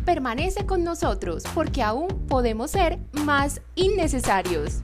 Permanece 0.05 0.67
con 0.67 0.83
nosotros 0.83 1.45
porque 1.55 1.83
aún 1.83 2.09
podemos 2.27 2.71
ser 2.73 2.99
más 3.13 3.61
innecesarios. 3.75 4.83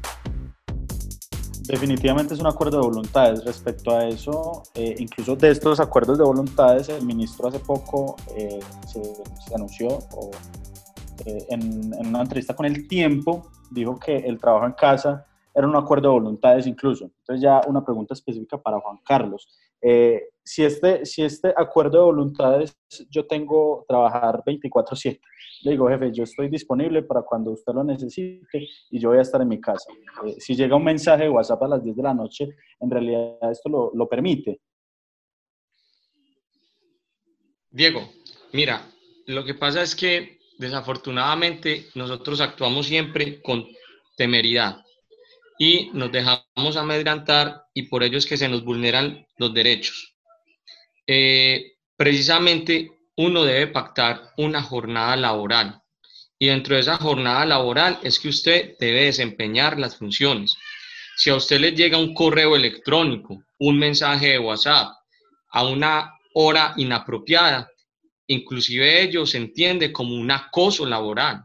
Definitivamente 1.68 2.32
es 2.32 2.40
un 2.40 2.46
acuerdo 2.46 2.80
de 2.80 2.86
voluntades. 2.86 3.44
Respecto 3.44 3.94
a 3.94 4.08
eso, 4.08 4.62
eh, 4.74 4.94
incluso 4.98 5.36
de 5.36 5.50
estos 5.50 5.80
acuerdos 5.80 6.16
de 6.16 6.24
voluntades, 6.24 6.88
el 6.88 7.04
ministro 7.04 7.48
hace 7.48 7.58
poco 7.58 8.16
eh, 8.34 8.60
se, 8.86 9.54
anunció 9.54 9.98
eh, 11.26 11.44
en, 11.50 11.92
en, 11.92 12.06
una 12.06 12.22
entrevista 12.22 12.56
con 12.56 12.64
El 12.64 12.88
Tiempo, 12.88 13.50
dijo 13.70 13.98
que 13.98 14.16
el 14.16 14.38
trabajo 14.38 14.64
en 14.64 14.72
casa 14.72 15.27
era 15.58 15.66
un 15.66 15.74
acuerdo 15.74 16.08
de 16.08 16.14
voluntades 16.14 16.68
incluso. 16.68 17.10
Entonces 17.18 17.42
ya 17.42 17.60
una 17.66 17.84
pregunta 17.84 18.14
específica 18.14 18.62
para 18.62 18.78
Juan 18.78 18.98
Carlos. 19.04 19.48
Eh, 19.82 20.28
si, 20.44 20.64
este, 20.64 21.04
si 21.04 21.22
este 21.22 21.52
acuerdo 21.56 21.98
de 21.98 22.04
voluntades 22.04 22.78
yo 23.10 23.26
tengo 23.26 23.84
trabajar 23.88 24.42
24/7, 24.46 25.20
le 25.64 25.72
digo, 25.72 25.88
jefe, 25.88 26.12
yo 26.12 26.22
estoy 26.22 26.48
disponible 26.48 27.02
para 27.02 27.22
cuando 27.22 27.50
usted 27.50 27.72
lo 27.74 27.82
necesite 27.82 28.68
y 28.90 29.00
yo 29.00 29.08
voy 29.08 29.18
a 29.18 29.22
estar 29.22 29.42
en 29.42 29.48
mi 29.48 29.60
casa. 29.60 29.92
Eh, 30.26 30.36
si 30.38 30.54
llega 30.54 30.76
un 30.76 30.84
mensaje 30.84 31.24
de 31.24 31.30
WhatsApp 31.30 31.62
a 31.64 31.68
las 31.68 31.82
10 31.82 31.96
de 31.96 32.02
la 32.04 32.14
noche, 32.14 32.48
en 32.78 32.90
realidad 32.90 33.50
esto 33.50 33.68
lo, 33.68 33.90
lo 33.94 34.08
permite. 34.08 34.60
Diego, 37.68 38.00
mira, 38.52 38.82
lo 39.26 39.44
que 39.44 39.54
pasa 39.54 39.82
es 39.82 39.96
que 39.96 40.38
desafortunadamente 40.56 41.86
nosotros 41.96 42.40
actuamos 42.40 42.86
siempre 42.86 43.42
con 43.42 43.66
temeridad 44.16 44.84
y 45.58 45.90
nos 45.92 46.12
dejamos 46.12 46.76
amedrantar 46.76 47.64
y 47.74 47.82
por 47.82 48.02
ello 48.02 48.18
es 48.18 48.26
que 48.26 48.36
se 48.36 48.48
nos 48.48 48.64
vulneran 48.64 49.26
los 49.36 49.52
derechos. 49.52 50.14
Eh, 51.06 51.72
precisamente 51.96 52.90
uno 53.16 53.44
debe 53.44 53.66
pactar 53.66 54.32
una 54.36 54.62
jornada 54.62 55.16
laboral 55.16 55.82
y 56.38 56.46
dentro 56.46 56.76
de 56.76 56.82
esa 56.82 56.96
jornada 56.96 57.44
laboral 57.44 57.98
es 58.02 58.18
que 58.20 58.28
usted 58.28 58.76
debe 58.78 59.06
desempeñar 59.06 59.78
las 59.78 59.96
funciones. 59.96 60.56
Si 61.16 61.30
a 61.30 61.34
usted 61.34 61.58
le 61.58 61.72
llega 61.72 61.98
un 61.98 62.14
correo 62.14 62.54
electrónico, 62.54 63.42
un 63.58 63.78
mensaje 63.78 64.28
de 64.28 64.38
WhatsApp 64.38 64.94
a 65.50 65.64
una 65.64 66.12
hora 66.34 66.74
inapropiada, 66.76 67.68
inclusive 68.28 69.02
ello 69.02 69.26
se 69.26 69.38
entiende 69.38 69.90
como 69.90 70.14
un 70.14 70.30
acoso 70.30 70.86
laboral. 70.86 71.44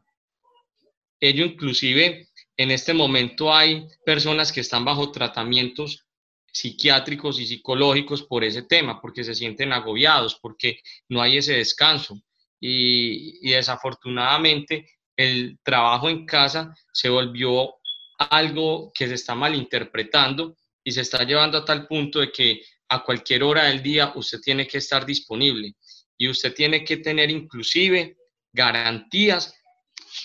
Ello 1.20 1.44
inclusive 1.44 2.28
en 2.58 2.72
este 2.72 2.94
momento 2.94 3.54
hay 3.54 3.88
personas 4.06 4.52
que 4.52 4.62
están 4.62 4.86
bajo 4.86 5.12
tratamientos 5.12 6.06
psiquiátricos 6.52 7.40
y 7.40 7.48
psicológicos 7.48 8.24
por 8.24 8.44
ese 8.44 8.62
tema, 8.62 9.02
porque 9.02 9.24
se 9.24 9.34
sienten 9.34 9.74
agobiados, 9.74 10.38
porque 10.40 10.80
no 11.10 11.22
hay 11.22 11.38
ese 11.38 11.54
descanso. 11.54 12.22
Y, 12.60 13.50
desafortunadamente 13.50 14.88
el 15.16 15.60
trabajo 15.64 16.10
en 16.10 16.26
casa 16.26 16.74
se 16.92 17.10
volvió 17.10 17.76
algo 18.18 18.92
que 18.94 19.08
se 19.08 19.16
está 19.16 19.36
malinterpretando 19.36 20.56
y 20.84 20.92
se 20.92 21.02
está 21.02 21.24
llevando 21.24 21.58
a 21.58 21.66
tal 21.66 21.88
punto 21.88 22.20
de 22.20 22.32
que 22.32 22.62
a 22.90 23.04
cualquier 23.04 23.44
hora 23.44 23.66
del 23.66 23.84
día 23.84 24.12
usted 24.16 24.40
tiene 24.40 24.66
que 24.66 24.80
estar 24.80 25.06
disponible 25.06 25.76
y 26.18 26.30
usted 26.30 26.54
tiene 26.54 26.84
que 26.84 26.98
tener 26.98 27.30
inclusive 27.30 28.18
garantías 28.52 29.54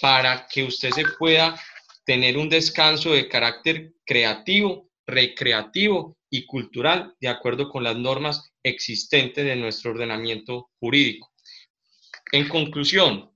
para 0.01 0.47
que 0.47 0.64
usted 0.64 0.91
se 0.91 1.05
pueda 1.19 1.59
tener 2.09 2.38
un 2.38 2.49
descanso 2.49 3.12
de 3.12 3.29
carácter 3.29 3.92
creativo, 4.07 4.88
recreativo 5.07 6.16
y 6.31 6.47
cultural 6.47 7.14
de 7.21 7.29
acuerdo 7.29 7.68
con 7.68 7.85
las 7.85 7.97
normas 7.99 8.51
existentes 8.62 9.44
de 9.44 9.57
nuestro 9.57 9.90
ordenamiento 9.90 10.71
jurídico. 10.81 11.31
En 12.33 12.49
conclusión, 12.49 13.31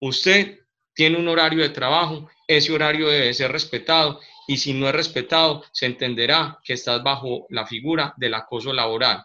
usted 0.00 0.58
tiene 0.92 1.16
un 1.16 1.28
horario 1.28 1.62
de 1.62 1.68
trabajo, 1.68 2.28
ese 2.48 2.72
horario 2.72 3.06
debe 3.06 3.32
ser 3.34 3.52
respetado 3.52 4.18
y 4.48 4.56
si 4.56 4.74
no 4.74 4.88
es 4.88 4.94
respetado, 4.96 5.62
se 5.70 5.86
entenderá 5.86 6.58
que 6.64 6.72
estás 6.72 7.04
bajo 7.04 7.46
la 7.50 7.68
figura 7.68 8.14
del 8.16 8.34
acoso 8.34 8.72
laboral. 8.72 9.24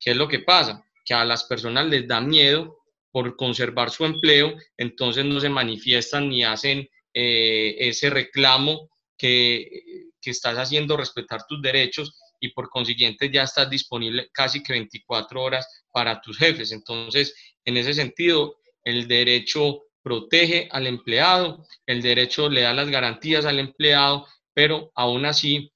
¿Qué 0.00 0.10
es 0.10 0.16
lo 0.16 0.26
que 0.26 0.40
pasa? 0.40 0.84
Que 1.04 1.14
a 1.14 1.24
las 1.24 1.44
personas 1.44 1.86
les 1.86 2.08
da 2.08 2.20
miedo 2.20 2.76
por 3.12 3.36
conservar 3.36 3.90
su 3.90 4.04
empleo, 4.04 4.56
entonces 4.76 5.24
no 5.24 5.38
se 5.38 5.48
manifiestan 5.48 6.28
ni 6.28 6.42
hacen 6.42 6.88
eh, 7.18 7.76
ese 7.78 8.10
reclamo 8.10 8.90
que, 9.16 10.10
que 10.20 10.30
estás 10.30 10.58
haciendo 10.58 10.96
respetar 10.96 11.46
tus 11.48 11.62
derechos 11.62 12.20
y 12.38 12.50
por 12.50 12.68
consiguiente 12.68 13.30
ya 13.30 13.44
estás 13.44 13.70
disponible 13.70 14.28
casi 14.32 14.62
que 14.62 14.74
24 14.74 15.42
horas 15.42 15.66
para 15.90 16.20
tus 16.20 16.36
jefes. 16.36 16.72
Entonces, 16.72 17.34
en 17.64 17.78
ese 17.78 17.94
sentido, 17.94 18.58
el 18.84 19.08
derecho 19.08 19.84
protege 20.02 20.68
al 20.70 20.86
empleado, 20.86 21.64
el 21.86 22.02
derecho 22.02 22.50
le 22.50 22.60
da 22.60 22.74
las 22.74 22.90
garantías 22.90 23.46
al 23.46 23.58
empleado 23.58 24.26
pero 24.56 24.90
aún 24.94 25.26
así 25.26 25.70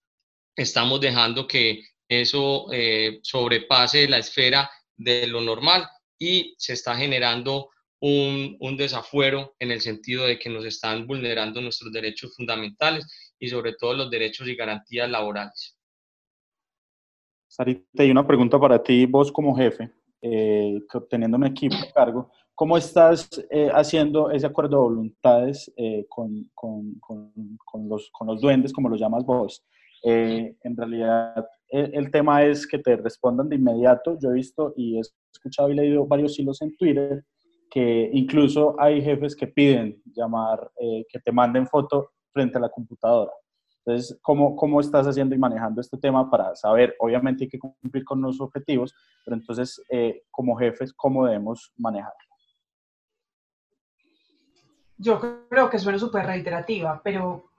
estamos 0.57 1.03
dejando 1.03 1.47
que 1.47 1.83
eso 2.09 2.67
eh, 2.73 3.21
sobrepase 3.23 4.09
la 4.09 4.17
esfera 4.17 4.71
de 4.97 5.27
lo 5.27 5.43
normal 5.43 5.87
y 6.19 6.55
se 6.57 6.73
está 6.73 6.97
generando 6.97 7.69
un, 8.01 8.57
un, 8.61 8.77
desafuero 8.77 9.55
en 9.59 9.71
el 9.71 9.81
sentido 9.81 10.27
de 10.27 10.39
que 10.39 10.49
nos 10.49 10.65
están 10.65 11.07
vulnerando 11.07 11.61
nuestros 11.61 11.93
derechos 11.93 12.35
fundamentales 12.35 13.07
y 13.39 13.49
sobre 13.49 13.75
todo 13.75 13.95
los 13.95 14.11
derechos 14.11 14.49
y 14.49 14.57
garantías 14.57 15.09
laborales. 15.09 15.77
Sarita, 17.49 18.03
hay 18.03 18.11
una 18.11 18.27
pregunta 18.27 18.59
para 18.59 18.83
ti, 18.83 19.07
vos 19.07 19.31
como 19.31 19.55
jefe, 19.55 19.91
eh, 20.23 20.81
teniendo 21.09 21.37
un 21.37 21.47
equipo 21.47 21.77
a 21.77 21.93
cargo, 21.93 22.31
¿cómo 22.55 22.77
estás 22.77 23.29
eh, 23.51 23.71
haciendo 23.73 24.31
ese 24.31 24.47
acuerdo 24.47 24.77
de 24.77 24.83
voluntades 24.83 25.73
eh, 25.77 26.07
con, 26.09 26.51
con, 26.55 26.95
con, 27.01 27.89
los, 27.89 28.11
con 28.13 28.29
los 28.29 28.41
duendes, 28.41 28.73
como 28.73 28.89
lo 28.89 28.97
llamas 28.97 29.25
vos? 29.25 29.65
Eh, 30.05 30.57
en 30.63 30.77
realidad, 30.77 31.47
el, 31.69 31.95
el, 31.95 32.11
tema 32.11 32.45
es 32.45 32.67
que 32.67 32.79
te 32.79 32.97
respondan 32.97 33.49
de 33.49 33.57
inmediato. 33.57 34.19
Yo 34.19 34.31
he 34.31 34.35
visto 34.35 34.73
y 34.77 34.97
he 34.97 35.01
escuchado 35.33 35.71
y 35.71 35.75
leído 35.75 36.07
varios 36.07 36.39
hilos 36.39 36.63
en 36.63 36.75
Twitter 36.77 37.25
que 37.71 38.11
incluso 38.13 38.75
hay 38.81 39.01
jefes 39.01 39.37
que 39.37 39.47
piden 39.47 40.03
llamar, 40.07 40.71
que 40.79 41.21
te 41.21 41.33
manden 41.33 41.67
foto 41.67 42.11
frente 42.33 42.59
a 42.59 42.61
la 42.61 42.69
computadora. 42.69 43.33
Entonces, 43.85 44.19
¿cómo, 44.23 44.55
¿cómo 44.57 44.81
estás 44.81 45.07
haciendo 45.07 45.35
y 45.35 45.39
manejando 45.39 45.81
este 45.81 45.97
tema 45.97 46.31
para 46.31 46.55
saber, 46.55 46.95
obviamente 46.99 47.45
hay 47.45 47.51
que 47.51 47.59
cumplir 47.59 48.05
con 48.05 48.21
los 48.21 48.41
objetivos, 48.41 48.95
pero 49.25 49.37
entonces, 49.37 49.83
eh, 49.89 50.23
como 50.31 50.57
jefes, 50.57 50.93
¿cómo 50.93 51.27
debemos 51.27 51.73
manejarlo? 51.77 52.19
Yo 54.99 55.19
creo 55.49 55.71
que 55.71 55.79
suena 55.79 55.99
súper 55.99 56.27
reiterativa, 56.27 57.01
pero 57.03 57.51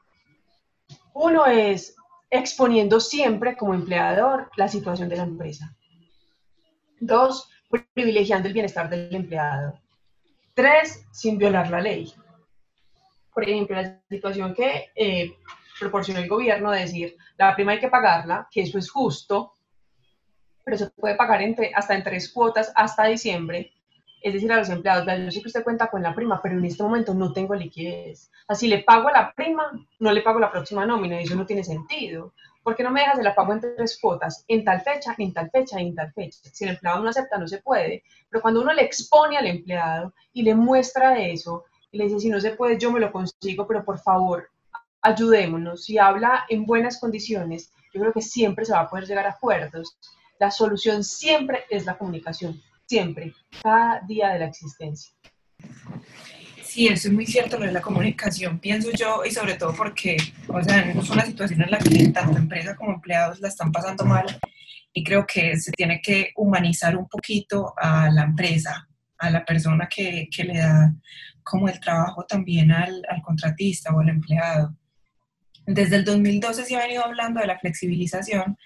uno 1.16 1.46
es 1.48 1.96
exponiendo 2.30 3.00
siempre 3.00 3.58
como 3.58 3.74
empleador 3.74 4.50
la 4.58 4.68
situación 4.68 5.10
de 5.10 5.18
la 5.18 5.24
empresa. 5.24 5.76
Dos, 7.00 7.50
privilegiando 7.94 8.48
el 8.48 8.54
bienestar 8.54 8.90
del 8.90 9.14
empleado. 9.16 9.74
Tres, 10.54 11.06
sin 11.12 11.38
violar 11.38 11.70
la 11.70 11.82
ley. 11.82 12.14
Por 13.34 13.44
ejemplo, 13.44 13.82
la 13.82 14.02
situación 14.10 14.54
que 14.54 14.92
eh, 14.96 15.38
proporciona 15.80 16.20
el 16.20 16.30
gobierno 16.30 16.72
de 16.72 16.82
decir, 16.82 17.18
la 17.38 17.56
prima 17.56 17.72
hay 17.74 17.80
que 17.80 17.90
pagarla, 17.90 18.48
que 18.52 18.62
eso 18.62 18.78
es 18.78 18.90
justo, 18.90 19.54
pero 20.64 20.78
se 20.78 20.90
puede 20.92 21.16
pagar 21.16 21.42
hasta 21.76 21.96
en 21.96 22.04
tres 22.04 22.32
cuotas 22.32 22.72
hasta 22.76 23.06
diciembre. 23.06 23.74
Es 24.22 24.34
decir, 24.34 24.52
a 24.52 24.58
los 24.58 24.70
empleados, 24.70 25.06
yo 25.06 25.32
sé 25.32 25.42
que 25.42 25.48
usted 25.48 25.64
cuenta 25.64 25.88
con 25.88 26.04
la 26.04 26.14
prima, 26.14 26.40
pero 26.42 26.58
en 26.58 26.66
este 26.66 26.84
momento 26.84 27.14
no 27.14 27.34
tengo 27.34 27.56
liquidez. 27.56 28.32
Así 28.48 28.68
le 28.68 28.84
pago 28.84 29.10
la 29.10 29.34
prima, 29.34 29.72
no 30.00 30.12
le 30.12 30.22
pago 30.22 30.40
la 30.40 30.52
próxima 30.52 30.86
nómina, 30.86 31.20
y 31.20 31.24
eso 31.24 31.36
no 31.36 31.46
tiene 31.46 31.64
sentido. 31.64 32.34
¿Por 32.64 32.76
qué 32.76 32.84
no 32.84 32.92
me 32.92 33.02
dejas 33.02 33.18
de 33.18 33.24
la 33.24 33.34
pago 33.34 33.54
en 33.54 33.60
tres 33.60 33.98
cuotas? 34.00 34.46
En 34.48 34.64
tal 34.64 34.82
fecha, 34.82 35.16
en 35.18 35.34
tal 35.34 35.50
fecha, 35.50 35.80
en 35.80 35.96
tal 35.96 36.14
fecha. 36.14 36.40
Si 36.52 36.64
el 36.64 36.72
empleado 36.72 37.02
no 37.02 37.10
acepta, 37.10 37.38
no 37.38 37.48
se 37.48 37.60
puede. 37.60 38.04
Pero 38.30 38.42
cuando 38.42 38.62
uno 38.62 38.72
le 38.72 38.84
expone 38.84 39.38
al 39.38 39.48
empleado 39.48 40.14
y 40.32 40.44
le 40.44 40.54
muestra 40.54 41.20
eso, 41.20 41.66
y 41.92 41.98
le 41.98 42.06
dice, 42.06 42.20
si 42.20 42.30
no 42.30 42.40
se 42.40 42.52
puede, 42.52 42.78
yo 42.78 42.92
me 42.92 43.00
lo 43.00 43.12
consigo, 43.12 43.68
pero 43.68 43.84
por 43.84 44.00
favor, 44.00 44.50
ayudémonos. 45.02 45.86
Si 45.86 45.98
habla 45.98 46.46
en 46.50 46.66
buenas 46.66 47.00
condiciones, 47.00 47.74
yo 47.94 48.00
creo 48.00 48.14
que 48.14 48.22
siempre 48.22 48.64
se 48.66 48.74
va 48.74 48.82
a 48.82 48.90
poder 48.90 49.06
llegar 49.06 49.26
a 49.26 49.32
acuerdos. 49.32 49.98
La 50.40 50.52
solución 50.52 51.04
siempre 51.04 51.66
es 51.70 51.86
la 51.86 51.98
comunicación, 51.98 52.62
siempre, 52.86 53.34
cada 53.62 54.02
día 54.02 54.30
de 54.30 54.40
la 54.40 54.46
existencia. 54.46 55.12
Sí, 56.72 56.88
eso 56.88 57.10
es 57.10 57.14
muy 57.14 57.26
cierto 57.26 57.60
lo 57.60 57.66
de 57.66 57.74
la 57.74 57.82
comunicación, 57.82 58.58
pienso 58.58 58.92
yo, 58.94 59.26
y 59.26 59.32
sobre 59.32 59.56
todo 59.56 59.74
porque, 59.76 60.16
o 60.48 60.64
sea, 60.64 60.90
es 60.90 61.10
una 61.10 61.26
situación 61.26 61.64
en 61.64 61.72
la 61.72 61.78
que 61.78 62.08
tanto 62.08 62.38
empresa 62.38 62.78
como 62.78 62.94
empleados 62.94 63.42
la 63.42 63.50
están 63.50 63.74
pasando 63.74 64.06
mal 64.06 64.26
y 64.94 65.04
creo 65.04 65.26
que 65.28 65.58
se 65.58 65.74
tiene 65.74 66.00
que 66.02 66.32
humanizar 66.34 66.96
un 66.96 67.10
poquito 67.10 67.74
a 67.76 68.10
la 68.10 68.24
empresa, 68.24 68.88
a 69.18 69.30
la 69.30 69.44
persona 69.44 69.90
que, 69.94 70.30
que 70.34 70.46
le 70.46 70.60
da 70.60 70.96
como 71.44 71.68
el 71.68 71.78
trabajo 71.78 72.26
también 72.26 72.72
al, 72.72 73.04
al 73.10 73.22
contratista 73.22 73.94
o 73.94 74.00
al 74.00 74.08
empleado. 74.08 74.74
Desde 75.66 75.98
el 75.98 76.06
2012 76.06 76.64
se 76.64 76.76
ha 76.78 76.84
venido 76.88 77.04
hablando 77.04 77.42
de 77.42 77.48
la 77.48 77.60
flexibilización 77.60 78.58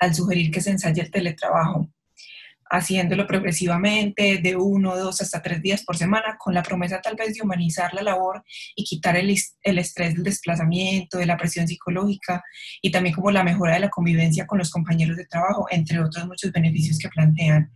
al 0.00 0.14
sugerir 0.14 0.50
que 0.50 0.60
se 0.60 0.70
ensaye 0.70 1.00
el 1.00 1.10
teletrabajo, 1.10 1.88
haciéndolo 2.70 3.26
progresivamente 3.26 4.38
de 4.38 4.56
uno, 4.56 4.96
dos 4.96 5.20
hasta 5.20 5.42
tres 5.42 5.62
días 5.62 5.84
por 5.84 5.96
semana, 5.96 6.36
con 6.38 6.54
la 6.54 6.62
promesa 6.62 7.00
tal 7.00 7.16
vez 7.16 7.34
de 7.34 7.42
humanizar 7.42 7.92
la 7.94 8.02
labor 8.02 8.44
y 8.74 8.84
quitar 8.84 9.16
el, 9.16 9.34
el 9.62 9.78
estrés 9.78 10.14
del 10.14 10.24
desplazamiento, 10.24 11.18
de 11.18 11.26
la 11.26 11.36
presión 11.36 11.68
psicológica 11.68 12.42
y 12.80 12.90
también 12.90 13.14
como 13.14 13.30
la 13.30 13.44
mejora 13.44 13.74
de 13.74 13.80
la 13.80 13.90
convivencia 13.90 14.46
con 14.46 14.58
los 14.58 14.70
compañeros 14.70 15.16
de 15.16 15.26
trabajo, 15.26 15.66
entre 15.70 16.00
otros 16.00 16.26
muchos 16.26 16.52
beneficios 16.52 16.98
que 16.98 17.08
plantean. 17.08 17.72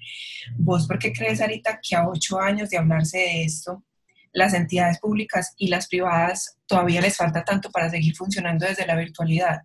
¿Vos 0.57 0.87
por 0.87 0.98
qué 0.98 1.12
crees, 1.12 1.40
Arita, 1.40 1.81
que 1.83 1.96
a 1.96 2.09
ocho 2.09 2.40
años 2.40 2.70
de 2.70 2.79
hablarse 2.79 3.18
de 3.18 3.44
esto, 3.44 3.85
las 4.33 4.55
entidades 4.55 4.98
públicas 4.98 5.55
y 5.57 5.68
las 5.68 5.88
privadas 5.88 6.59
todavía 6.66 7.01
les 7.01 7.16
falta 7.16 7.44
tanto 7.44 7.70
para 7.70 7.90
seguir 7.90 8.14
funcionando 8.14 8.66
desde 8.66 8.87
la 8.87 8.96
virtualidad. 8.96 9.62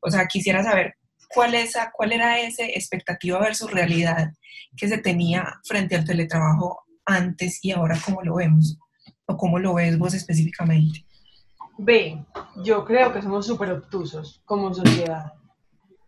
o 0.00 0.10
sea, 0.10 0.26
quisiera 0.26 0.62
saber 0.62 0.94
cuál, 1.34 1.54
es, 1.54 1.76
cuál 1.92 2.12
era 2.12 2.38
esa 2.40 2.64
expectativa 2.64 3.38
versus 3.38 3.70
realidad 3.70 4.32
que 4.76 4.88
se 4.88 4.98
tenía 4.98 5.60
frente 5.64 5.96
al 5.96 6.04
teletrabajo 6.04 6.84
antes 7.04 7.64
y 7.64 7.72
ahora 7.72 7.98
cómo 8.04 8.22
lo 8.22 8.36
vemos 8.36 8.78
o 9.26 9.36
cómo 9.36 9.58
lo 9.58 9.74
ves 9.74 9.98
vos 9.98 10.14
específicamente. 10.14 11.04
Ve, 11.78 12.24
yo 12.62 12.84
creo 12.84 13.12
que 13.12 13.22
somos 13.22 13.46
súper 13.46 13.72
obtusos 13.72 14.42
como 14.44 14.72
sociedad. 14.74 15.32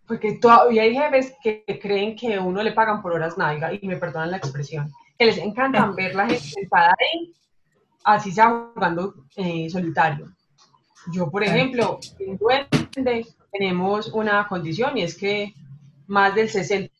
Porque 0.06 0.34
todavía 0.34 0.82
hay 0.82 0.94
jefes 0.94 1.32
que 1.42 1.64
creen 1.80 2.14
que 2.16 2.38
uno 2.38 2.62
le 2.62 2.72
pagan 2.72 3.00
por 3.00 3.12
horas 3.12 3.38
nalga, 3.38 3.72
y 3.72 3.86
me 3.86 3.96
perdonan 3.96 4.32
la 4.32 4.36
expresión, 4.36 4.92
que 5.18 5.26
les 5.26 5.38
encantan 5.38 5.94
ver 5.94 6.14
la 6.14 6.26
gente 6.26 6.42
sentada 6.42 6.94
ahí 6.98 7.32
así 8.04 8.32
sea 8.32 8.70
jugando 8.74 9.14
eh, 9.36 9.68
solitario. 9.70 10.32
Yo, 11.12 11.30
por 11.30 11.42
ejemplo, 11.42 11.98
en 12.18 12.36
Duende 12.36 13.26
tenemos 13.52 14.08
una 14.08 14.48
condición 14.48 14.96
y 14.96 15.02
es 15.02 15.16
que 15.16 15.54
más 16.06 16.34
del 16.34 16.48
60% 16.48 16.90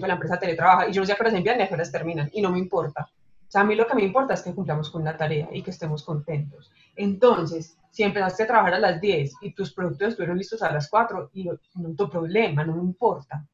de 0.00 0.06
la 0.06 0.14
empresa 0.14 0.38
teletrabaja 0.38 0.88
y 0.88 0.92
yo 0.92 1.00
no 1.00 1.06
sé 1.06 1.12
a 1.12 1.16
qué 1.16 1.22
horas 1.22 1.34
envían 1.34 1.56
ni 1.56 1.64
a 1.64 1.68
qué 1.68 1.74
horas 1.74 1.90
terminan 1.90 2.30
y 2.32 2.42
no 2.42 2.50
me 2.50 2.58
importa. 2.58 3.08
O 3.48 3.50
sea, 3.50 3.62
a 3.62 3.64
mí 3.64 3.74
lo 3.74 3.86
que 3.86 3.94
me 3.94 4.02
importa 4.02 4.34
es 4.34 4.42
que 4.42 4.54
cumplamos 4.54 4.90
con 4.90 5.02
una 5.02 5.16
tarea 5.16 5.48
y 5.52 5.62
que 5.62 5.70
estemos 5.70 6.04
contentos. 6.04 6.70
Entonces, 6.94 7.76
si 7.90 8.02
empezaste 8.02 8.42
a 8.42 8.46
trabajar 8.46 8.74
a 8.74 8.78
las 8.78 9.00
10 9.00 9.34
y 9.42 9.54
tus 9.54 9.72
productos 9.72 10.08
estuvieron 10.08 10.36
listos 10.36 10.62
a 10.62 10.72
las 10.72 10.88
4, 10.88 11.30
y 11.34 11.44
no 11.44 11.94
tu 11.96 12.10
problema, 12.10 12.64
no 12.64 12.74
me 12.74 12.82
importa. 12.82 13.46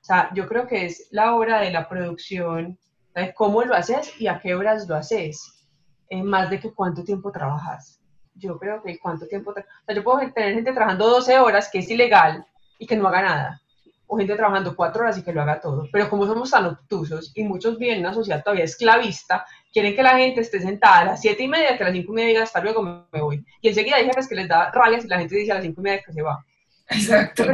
O 0.00 0.04
sea, 0.04 0.30
yo 0.34 0.46
creo 0.46 0.66
que 0.66 0.84
es 0.84 1.08
la 1.10 1.34
hora 1.34 1.60
de 1.60 1.70
la 1.70 1.88
producción, 1.88 2.78
de 3.14 3.34
cómo 3.34 3.62
lo 3.62 3.74
haces 3.74 4.12
y 4.20 4.26
a 4.26 4.38
qué 4.38 4.54
horas 4.54 4.86
lo 4.86 4.94
haces 4.94 5.66
más 6.10 6.50
de 6.50 6.60
que 6.60 6.72
cuánto 6.72 7.02
tiempo 7.02 7.32
trabajas. 7.32 8.00
Yo 8.38 8.58
creo 8.58 8.82
que 8.82 8.98
cuánto 8.98 9.26
tiempo... 9.26 9.50
O 9.50 9.54
sea, 9.54 9.94
yo 9.94 10.04
puedo 10.04 10.18
tener 10.32 10.54
gente 10.54 10.72
trabajando 10.72 11.08
12 11.08 11.38
horas, 11.38 11.68
que 11.70 11.80
es 11.80 11.90
ilegal, 11.90 12.46
y 12.78 12.86
que 12.86 12.96
no 12.96 13.08
haga 13.08 13.22
nada. 13.22 13.60
O 14.06 14.16
gente 14.16 14.34
trabajando 14.36 14.74
4 14.74 15.02
horas 15.02 15.18
y 15.18 15.22
que 15.22 15.32
lo 15.32 15.42
haga 15.42 15.60
todo. 15.60 15.86
Pero 15.92 16.08
como 16.08 16.26
somos 16.26 16.50
tan 16.50 16.64
obtusos 16.64 17.32
y 17.34 17.44
muchos 17.44 17.78
viven 17.78 17.96
en 17.96 18.06
una 18.06 18.14
sociedad 18.14 18.42
todavía 18.42 18.64
esclavista, 18.64 19.44
quieren 19.72 19.94
que 19.94 20.02
la 20.02 20.16
gente 20.16 20.40
esté 20.40 20.60
sentada 20.60 21.00
a 21.00 21.04
las 21.04 21.20
7 21.20 21.42
y 21.42 21.48
media, 21.48 21.76
que 21.76 21.82
a 21.82 21.88
las 21.88 21.94
5 21.94 22.12
y 22.12 22.14
media 22.14 22.28
diga 22.28 22.42
hasta 22.42 22.60
luego 22.60 22.82
me 22.82 23.20
voy. 23.20 23.44
Y 23.60 23.68
enseguida 23.68 23.96
hay 23.96 24.06
jefes 24.06 24.28
que 24.28 24.34
les 24.34 24.48
da 24.48 24.70
rabia 24.70 25.00
si 25.00 25.08
la 25.08 25.18
gente 25.18 25.36
dice 25.36 25.52
a 25.52 25.56
las 25.56 25.64
5 25.64 25.80
y 25.80 25.84
media 25.84 26.02
que 26.04 26.12
se 26.12 26.22
va. 26.22 26.44
Exacto. 26.90 27.44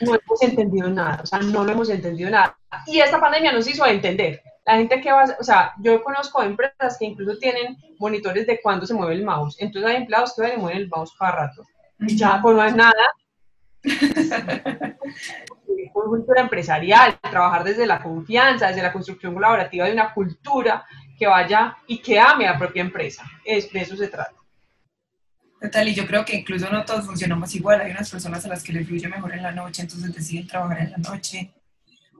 no 0.00 0.14
hemos 0.14 0.42
entendido 0.42 0.88
nada, 0.88 1.20
o 1.22 1.26
sea, 1.26 1.40
no 1.40 1.62
lo 1.62 1.72
hemos 1.72 1.90
entendido 1.90 2.30
nada. 2.30 2.56
Y 2.86 3.00
esta 3.00 3.20
pandemia 3.20 3.52
nos 3.52 3.68
hizo 3.68 3.84
entender 3.84 4.42
la 4.64 4.76
gente 4.76 5.00
que 5.00 5.10
va, 5.10 5.24
o 5.38 5.44
sea, 5.44 5.72
yo 5.80 6.02
conozco 6.02 6.42
empresas 6.42 6.96
que 6.98 7.04
incluso 7.04 7.38
tienen 7.38 7.76
monitores 7.98 8.46
de 8.46 8.60
cuándo 8.60 8.86
se 8.86 8.94
mueve 8.94 9.14
el 9.14 9.24
mouse. 9.24 9.56
Entonces 9.58 9.90
hay 9.90 9.96
empleados 9.96 10.34
que 10.34 10.42
van 10.42 10.52
y 10.54 10.56
mueven 10.56 10.82
el 10.82 10.88
mouse 10.88 11.12
cada 11.18 11.32
rato. 11.32 11.64
Y 12.00 12.16
ya, 12.16 12.40
pues 12.40 12.56
no 12.56 12.64
es 12.64 12.76
nada. 12.76 12.92
cultura 15.92 16.40
empresarial, 16.40 17.18
trabajar 17.20 17.64
desde 17.64 17.86
la 17.86 18.02
confianza, 18.02 18.68
desde 18.68 18.82
la 18.82 18.92
construcción 18.92 19.34
colaborativa 19.34 19.86
de 19.86 19.92
una 19.92 20.12
cultura 20.12 20.84
que 21.18 21.26
vaya 21.26 21.76
y 21.86 21.98
que 21.98 22.18
ame 22.18 22.46
a 22.46 22.52
la 22.52 22.58
propia 22.58 22.82
empresa. 22.82 23.24
Es, 23.44 23.72
de 23.72 23.80
eso 23.80 23.96
se 23.96 24.08
trata. 24.08 24.34
Total, 25.60 25.88
y 25.88 25.94
yo 25.94 26.06
creo 26.06 26.24
que 26.24 26.36
incluso 26.36 26.68
no 26.70 26.84
todos 26.84 27.06
funcionamos 27.06 27.54
igual. 27.54 27.80
Hay 27.80 27.92
unas 27.92 28.10
personas 28.10 28.44
a 28.44 28.48
las 28.48 28.62
que 28.62 28.72
les 28.72 28.86
fluye 28.86 29.08
mejor 29.08 29.32
en 29.32 29.42
la 29.42 29.52
noche, 29.52 29.82
entonces 29.82 30.12
deciden 30.12 30.46
trabajar 30.46 30.80
en 30.80 30.90
la 30.90 30.98
noche 30.98 31.52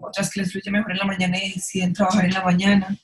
otras 0.03 0.31
que 0.31 0.41
les 0.41 0.53
fluye 0.53 0.71
mejor 0.71 0.93
en 0.93 0.99
la 0.99 1.05
mañana 1.05 1.39
y 1.39 1.53
deciden 1.53 1.93
trabajar 1.93 2.25
en 2.25 2.35
la 2.35 2.45
mañana. 2.45 2.97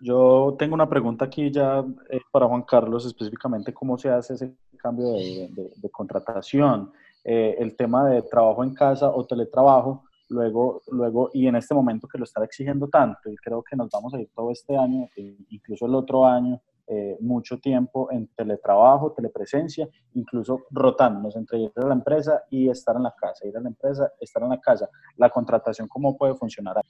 Yo 0.00 0.54
tengo 0.58 0.74
una 0.74 0.88
pregunta 0.88 1.24
aquí 1.24 1.50
ya 1.50 1.84
eh, 2.10 2.20
para 2.30 2.46
Juan 2.46 2.62
Carlos, 2.62 3.06
específicamente 3.06 3.72
cómo 3.72 3.96
se 3.96 4.10
hace 4.10 4.34
ese 4.34 4.54
cambio 4.76 5.12
de, 5.12 5.90
contratación, 5.90 6.92
eh, 7.24 7.56
el 7.58 7.74
tema 7.76 8.08
de 8.08 8.22
trabajo 8.22 8.62
en 8.62 8.74
casa 8.74 9.08
o 9.08 9.26
teletrabajo, 9.26 10.04
luego, 10.28 10.82
luego, 10.88 11.30
y 11.32 11.46
en 11.46 11.56
este 11.56 11.74
momento 11.74 12.06
que 12.06 12.18
lo 12.18 12.24
está 12.24 12.44
exigiendo 12.44 12.88
tanto, 12.88 13.30
y 13.30 13.36
creo 13.36 13.62
que 13.62 13.74
nos 13.74 13.88
vamos 13.90 14.12
a 14.14 14.20
ir 14.20 14.28
todo 14.34 14.50
este 14.50 14.76
año, 14.76 15.08
e 15.16 15.36
incluso 15.48 15.86
el 15.86 15.94
otro 15.94 16.26
año, 16.26 16.60
eh, 16.88 17.16
mucho 17.20 17.58
tiempo 17.58 18.10
en 18.12 18.28
teletrabajo, 18.28 19.12
telepresencia, 19.12 19.88
incluso 20.14 20.66
rotándonos 20.70 21.34
entre 21.36 21.58
ir 21.58 21.72
a 21.76 21.86
la 21.86 21.94
empresa 21.94 22.44
y 22.50 22.68
estar 22.68 22.96
en 22.96 23.02
la 23.02 23.14
casa, 23.18 23.46
ir 23.46 23.56
a 23.56 23.60
la 23.60 23.68
empresa, 23.68 24.12
estar 24.20 24.42
en 24.42 24.50
la 24.50 24.60
casa. 24.60 24.88
La 25.16 25.30
contratación, 25.30 25.88
¿cómo 25.88 26.16
puede 26.16 26.34
funcionar? 26.34 26.80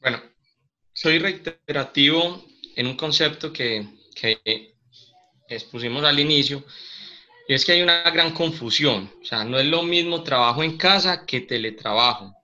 Bueno, 0.00 0.18
soy 0.92 1.18
reiterativo 1.18 2.20
en 2.74 2.86
un 2.86 2.96
concepto 2.96 3.52
que, 3.52 3.86
que 4.14 4.74
expusimos 5.48 6.02
al 6.04 6.18
inicio, 6.18 6.64
y 7.48 7.54
es 7.54 7.64
que 7.64 7.72
hay 7.72 7.82
una 7.82 8.02
gran 8.10 8.32
confusión. 8.32 9.10
O 9.20 9.24
sea, 9.24 9.44
no 9.44 9.58
es 9.58 9.66
lo 9.66 9.82
mismo 9.82 10.22
trabajo 10.22 10.62
en 10.62 10.76
casa 10.76 11.26
que 11.26 11.40
teletrabajo. 11.40 12.34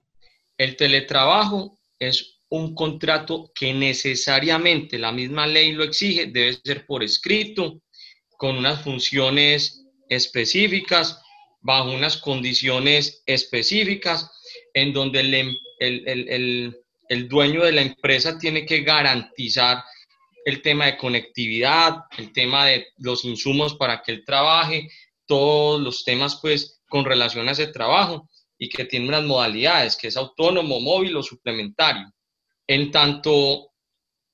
El 0.56 0.76
teletrabajo 0.76 1.78
es 1.98 2.37
un 2.50 2.74
contrato 2.74 3.50
que 3.54 3.74
necesariamente 3.74 4.98
la 4.98 5.12
misma 5.12 5.46
ley 5.46 5.72
lo 5.72 5.84
exige, 5.84 6.26
debe 6.26 6.54
ser 6.64 6.86
por 6.86 7.02
escrito, 7.02 7.82
con 8.38 8.56
unas 8.56 8.82
funciones 8.82 9.84
específicas, 10.08 11.20
bajo 11.60 11.90
unas 11.90 12.16
condiciones 12.16 13.22
específicas, 13.26 14.30
en 14.72 14.92
donde 14.92 15.20
el, 15.20 15.34
em, 15.34 15.54
el, 15.80 16.74
el, 17.08 17.28
dueño 17.28 17.64
de 17.64 17.72
la 17.72 17.82
empresa 17.82 18.38
tiene 18.38 18.64
que 18.64 18.82
garantizar 18.82 19.82
el 20.44 20.62
tema 20.62 20.86
de 20.86 20.96
conectividad, 20.96 21.96
el 22.16 22.32
tema 22.32 22.66
de 22.66 22.86
los 22.98 23.24
insumos 23.24 23.74
para 23.74 24.02
que 24.02 24.12
él 24.12 24.24
trabaje, 24.24 24.88
todos 25.26 25.80
los 25.80 26.04
temas 26.04 26.38
pues 26.40 26.80
con 26.88 27.04
relación 27.04 27.48
a 27.48 27.52
ese 27.52 27.66
trabajo 27.66 28.30
y 28.56 28.68
que 28.68 28.84
tiene 28.84 29.08
unas 29.08 29.24
modalidades, 29.24 29.96
que 29.96 30.08
es 30.08 30.16
autónomo, 30.16 30.80
móvil 30.80 31.16
o 31.16 31.22
suplementario. 31.22 32.10
En 32.68 32.92
tanto, 32.92 33.72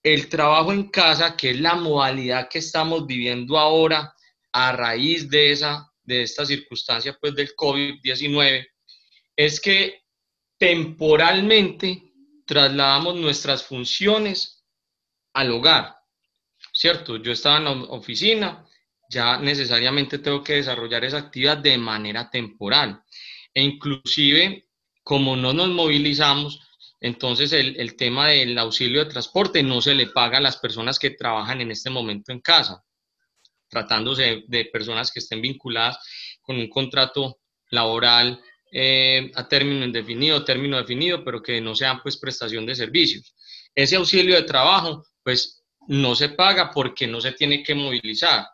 el 0.02 0.28
trabajo 0.28 0.72
en 0.72 0.90
casa, 0.90 1.36
que 1.36 1.50
es 1.50 1.60
la 1.60 1.76
modalidad 1.76 2.48
que 2.48 2.58
estamos 2.58 3.06
viviendo 3.06 3.56
ahora 3.58 4.14
a 4.52 4.72
raíz 4.72 5.30
de, 5.30 5.50
esa, 5.50 5.90
de 6.02 6.22
esta 6.22 6.44
circunstancia 6.44 7.16
pues, 7.18 7.34
del 7.34 7.56
COVID-19, 7.56 8.66
es 9.36 9.60
que 9.60 10.02
temporalmente 10.58 12.12
trasladamos 12.44 13.16
nuestras 13.16 13.64
funciones 13.64 14.64
al 15.32 15.50
hogar, 15.50 15.96
¿cierto? 16.72 17.16
Yo 17.16 17.32
estaba 17.32 17.58
en 17.58 17.64
la 17.64 17.72
oficina, 17.84 18.66
ya 19.08 19.38
necesariamente 19.38 20.18
tengo 20.18 20.42
que 20.42 20.54
desarrollar 20.54 21.04
esa 21.04 21.18
actividad 21.18 21.58
de 21.58 21.78
manera 21.78 22.28
temporal. 22.30 23.02
E 23.52 23.62
inclusive, 23.62 24.68
como 25.02 25.36
no 25.36 25.52
nos 25.52 25.68
movilizamos, 25.68 26.60
entonces, 27.04 27.52
el, 27.52 27.96
tema 27.96 28.28
del 28.28 28.56
auxilio 28.56 29.04
de 29.04 29.10
transporte 29.10 29.62
no 29.62 29.82
se 29.82 29.92
le 29.92 30.06
paga 30.06 30.38
a 30.38 30.40
las 30.40 30.56
personas 30.56 30.98
que 30.98 31.10
trabajan 31.10 31.60
en 31.60 31.70
este 31.70 31.90
momento 31.90 32.32
en 32.32 32.40
casa, 32.40 32.82
tratándose 33.68 34.44
de, 34.48 34.64
personas 34.72 35.12
que 35.12 35.18
estén 35.18 35.42
vinculadas 35.42 35.98
con 36.40 36.56
un 36.56 36.66
contrato 36.66 37.40
laboral 37.68 38.40
eh, 38.72 39.30
a 39.34 39.46
término 39.46 39.84
indefinido, 39.84 40.46
término 40.46 40.78
definido, 40.78 41.22
pero 41.22 41.42
que 41.42 41.60
no 41.60 41.74
sean 41.74 42.00
pues 42.00 42.16
prestación 42.16 42.64
de 42.64 42.74
servicios. 42.74 43.34
Ese 43.74 43.96
auxilio 43.96 44.36
de 44.36 44.44
trabajo, 44.44 45.04
pues 45.22 45.62
no 45.88 46.14
se 46.14 46.30
paga 46.30 46.70
porque 46.70 47.06
no 47.06 47.20
se 47.20 47.32
tiene 47.32 47.62
que 47.62 47.74
movilizar. 47.74 48.46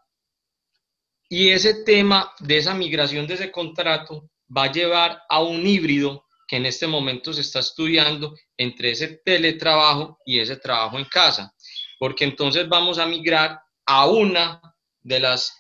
Y 1.28 1.50
ese 1.50 1.84
tema 1.84 2.32
de 2.40 2.56
esa 2.56 2.74
migración 2.74 3.28
de 3.28 3.34
ese 3.34 3.52
contrato 3.52 4.28
va 4.50 4.64
a 4.64 4.72
llevar 4.72 5.22
a 5.28 5.40
un 5.40 5.64
híbrido 5.64 6.24
que 6.50 6.56
en 6.56 6.66
este 6.66 6.88
momento 6.88 7.32
se 7.32 7.42
está 7.42 7.60
estudiando 7.60 8.34
entre 8.56 8.90
ese 8.90 9.20
teletrabajo 9.24 10.18
y 10.26 10.40
ese 10.40 10.56
trabajo 10.56 10.98
en 10.98 11.04
casa, 11.04 11.54
porque 11.96 12.24
entonces 12.24 12.68
vamos 12.68 12.98
a 12.98 13.06
migrar 13.06 13.60
a 13.86 14.08
una 14.08 14.60
de 15.00 15.20
las 15.20 15.56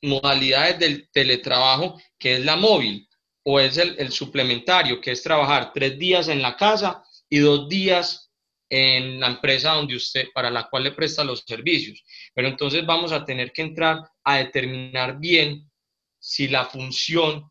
modalidades 0.00 0.78
del 0.78 1.10
teletrabajo, 1.12 2.00
que 2.18 2.36
es 2.36 2.44
la 2.46 2.56
móvil, 2.56 3.06
o 3.44 3.60
es 3.60 3.76
el, 3.76 4.10
suplementario, 4.10 5.02
que 5.02 5.10
es 5.10 5.22
trabajar 5.22 5.70
tres 5.74 5.98
días 5.98 6.28
en 6.28 6.40
la 6.40 6.56
casa 6.56 7.04
y 7.28 7.40
dos 7.40 7.68
días 7.68 8.32
en 8.70 9.20
la 9.20 9.26
empresa 9.26 9.72
donde 9.72 9.96
usted, 9.96 10.28
para 10.32 10.48
la 10.48 10.66
cual 10.70 10.84
le 10.84 10.92
presta 10.92 11.24
los 11.24 11.44
servicios. 11.46 12.02
Pero 12.32 12.48
entonces 12.48 12.86
vamos 12.86 13.12
a 13.12 13.22
tener 13.22 13.52
que 13.52 13.60
entrar 13.60 13.98
a 14.24 14.38
determinar 14.38 15.18
bien 15.18 15.70
si 16.18 16.48
la 16.48 16.64
función 16.64 17.50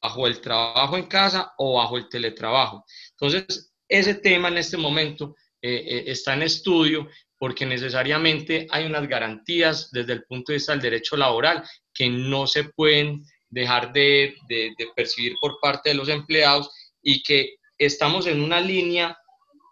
bajo 0.00 0.26
el 0.26 0.40
trabajo 0.40 0.96
en 0.96 1.06
casa 1.06 1.52
o 1.58 1.74
bajo 1.74 1.96
el 1.96 2.08
teletrabajo. 2.08 2.84
Entonces, 3.10 3.72
ese 3.88 4.14
tema 4.14 4.48
en 4.48 4.58
este 4.58 4.76
momento 4.76 5.36
eh, 5.60 5.82
eh, 5.86 6.04
está 6.06 6.34
en 6.34 6.42
estudio 6.42 7.08
porque 7.38 7.66
necesariamente 7.66 8.66
hay 8.70 8.86
unas 8.86 9.08
garantías 9.08 9.90
desde 9.90 10.14
el 10.14 10.24
punto 10.24 10.52
de 10.52 10.56
vista 10.56 10.72
del 10.72 10.82
derecho 10.82 11.16
laboral 11.16 11.64
que 11.92 12.08
no 12.08 12.46
se 12.46 12.64
pueden 12.64 13.24
dejar 13.48 13.92
de, 13.92 14.34
de 14.48 14.74
percibir 14.94 15.34
por 15.40 15.58
parte 15.60 15.90
de 15.90 15.96
los 15.96 16.08
empleados 16.08 16.70
y 17.02 17.22
que 17.22 17.56
estamos 17.78 18.26
en 18.26 18.42
una 18.42 18.60
línea 18.60 19.16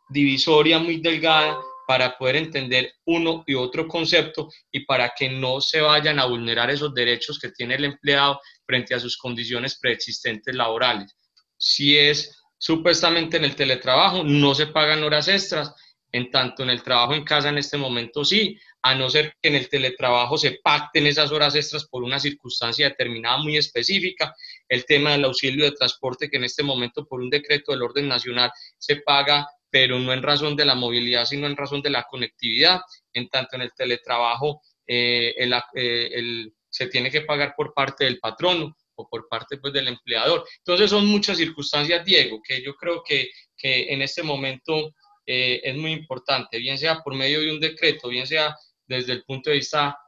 divisoria 0.08 0.78
muy 0.78 0.96
delgada 1.00 1.58
para 1.88 2.18
poder 2.18 2.36
entender 2.36 2.92
uno 3.06 3.44
y 3.46 3.54
otro 3.54 3.88
concepto 3.88 4.50
y 4.70 4.84
para 4.84 5.14
que 5.16 5.30
no 5.30 5.62
se 5.62 5.80
vayan 5.80 6.18
a 6.18 6.26
vulnerar 6.26 6.68
esos 6.68 6.92
derechos 6.92 7.38
que 7.38 7.48
tiene 7.48 7.76
el 7.76 7.86
empleado 7.86 8.42
frente 8.66 8.94
a 8.94 9.00
sus 9.00 9.16
condiciones 9.16 9.78
preexistentes 9.78 10.54
laborales. 10.54 11.16
Si 11.56 11.96
es 11.96 12.42
supuestamente 12.58 13.38
en 13.38 13.44
el 13.44 13.56
teletrabajo, 13.56 14.22
no 14.22 14.54
se 14.54 14.66
pagan 14.66 15.02
horas 15.02 15.28
extras, 15.28 15.72
en 16.12 16.30
tanto 16.30 16.62
en 16.62 16.68
el 16.68 16.82
trabajo 16.82 17.14
en 17.14 17.24
casa 17.24 17.48
en 17.48 17.56
este 17.56 17.78
momento 17.78 18.22
sí, 18.22 18.58
a 18.82 18.94
no 18.94 19.08
ser 19.08 19.34
que 19.40 19.48
en 19.48 19.54
el 19.54 19.70
teletrabajo 19.70 20.36
se 20.36 20.58
pacten 20.62 21.06
esas 21.06 21.32
horas 21.32 21.54
extras 21.54 21.86
por 21.86 22.02
una 22.02 22.20
circunstancia 22.20 22.90
determinada 22.90 23.38
muy 23.38 23.56
específica, 23.56 24.34
el 24.68 24.84
tema 24.84 25.12
del 25.12 25.24
auxilio 25.24 25.64
de 25.64 25.72
transporte 25.72 26.28
que 26.28 26.36
en 26.36 26.44
este 26.44 26.62
momento 26.62 27.06
por 27.06 27.22
un 27.22 27.30
decreto 27.30 27.72
del 27.72 27.82
orden 27.82 28.08
nacional 28.08 28.50
se 28.76 28.96
paga 28.96 29.46
pero 29.70 29.98
no 29.98 30.12
en 30.12 30.22
razón 30.22 30.56
de 30.56 30.64
la 30.64 30.74
movilidad, 30.74 31.24
sino 31.24 31.46
en 31.46 31.56
razón 31.56 31.82
de 31.82 31.90
la 31.90 32.04
conectividad. 32.04 32.80
En 33.12 33.28
tanto 33.28 33.56
en 33.56 33.62
el 33.62 33.72
teletrabajo 33.74 34.62
eh, 34.86 35.34
eh, 35.74 36.46
se 36.70 36.86
tiene 36.86 37.10
que 37.10 37.22
pagar 37.22 37.54
por 37.56 37.74
parte 37.74 38.04
del 38.04 38.18
patrono 38.18 38.76
o 38.94 39.08
por 39.08 39.28
parte 39.28 39.58
pues, 39.58 39.72
del 39.72 39.88
empleador. 39.88 40.44
Entonces 40.58 40.90
son 40.90 41.06
muchas 41.06 41.36
circunstancias, 41.36 42.04
Diego, 42.04 42.40
que 42.46 42.62
yo 42.62 42.74
creo 42.74 43.02
que, 43.04 43.30
que 43.56 43.92
en 43.92 44.02
este 44.02 44.22
momento 44.22 44.94
eh, 45.26 45.60
es 45.62 45.76
muy 45.76 45.92
importante, 45.92 46.58
bien 46.58 46.78
sea 46.78 47.00
por 47.02 47.14
medio 47.14 47.40
de 47.40 47.52
un 47.52 47.60
decreto, 47.60 48.08
bien 48.08 48.26
sea 48.26 48.56
desde 48.86 49.12
el 49.12 49.24
punto 49.24 49.50
de 49.50 49.56
vista 49.56 49.98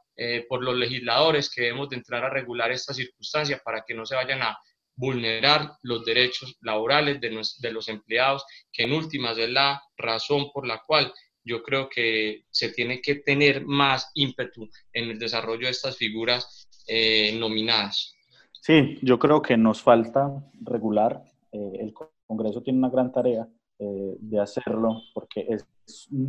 por 0.47 0.63
los 0.63 0.75
legisladores 0.75 1.49
que 1.49 1.63
debemos 1.63 1.89
de 1.89 1.95
entrar 1.95 2.23
a 2.23 2.29
regular 2.29 2.71
esta 2.71 2.93
circunstancia 2.93 3.59
para 3.65 3.81
que 3.81 3.95
no 3.95 4.05
se 4.05 4.13
vayan 4.13 4.43
a 4.43 4.55
vulnerar 4.95 5.73
los 5.83 6.05
derechos 6.05 6.57
laborales 6.61 7.19
de, 7.21 7.71
los 7.71 7.89
empleados, 7.89 8.45
que 8.71 8.83
en 8.83 8.93
últimas 8.93 9.37
es 9.37 9.49
la 9.49 9.81
razón 9.97 10.51
por 10.53 10.67
la 10.67 10.81
cual 10.85 11.11
yo 11.43 11.63
creo 11.63 11.89
que 11.89 12.43
se 12.51 12.69
tiene 12.69 13.01
que 13.01 13.15
tener 13.15 13.65
más 13.65 14.11
ímpetu 14.13 14.69
en 14.93 15.09
el 15.09 15.19
desarrollo 15.19 15.65
de 15.65 15.71
estas 15.71 15.97
figuras 15.97 16.67
eh, 16.87 17.35
nominadas. 17.39 18.13
Sí, 18.51 18.99
yo 19.01 19.17
creo 19.17 19.41
que 19.41 19.57
nos 19.57 19.81
falta 19.81 20.29
regular. 20.61 21.23
Eh, 21.51 21.71
el 21.79 21.93
Congreso 22.27 22.61
tiene 22.61 22.79
una 22.79 22.89
gran 22.89 23.11
tarea 23.11 23.47
eh, 23.79 24.15
de 24.19 24.39
hacerlo 24.39 25.01
porque 25.15 25.47
es 25.49 25.65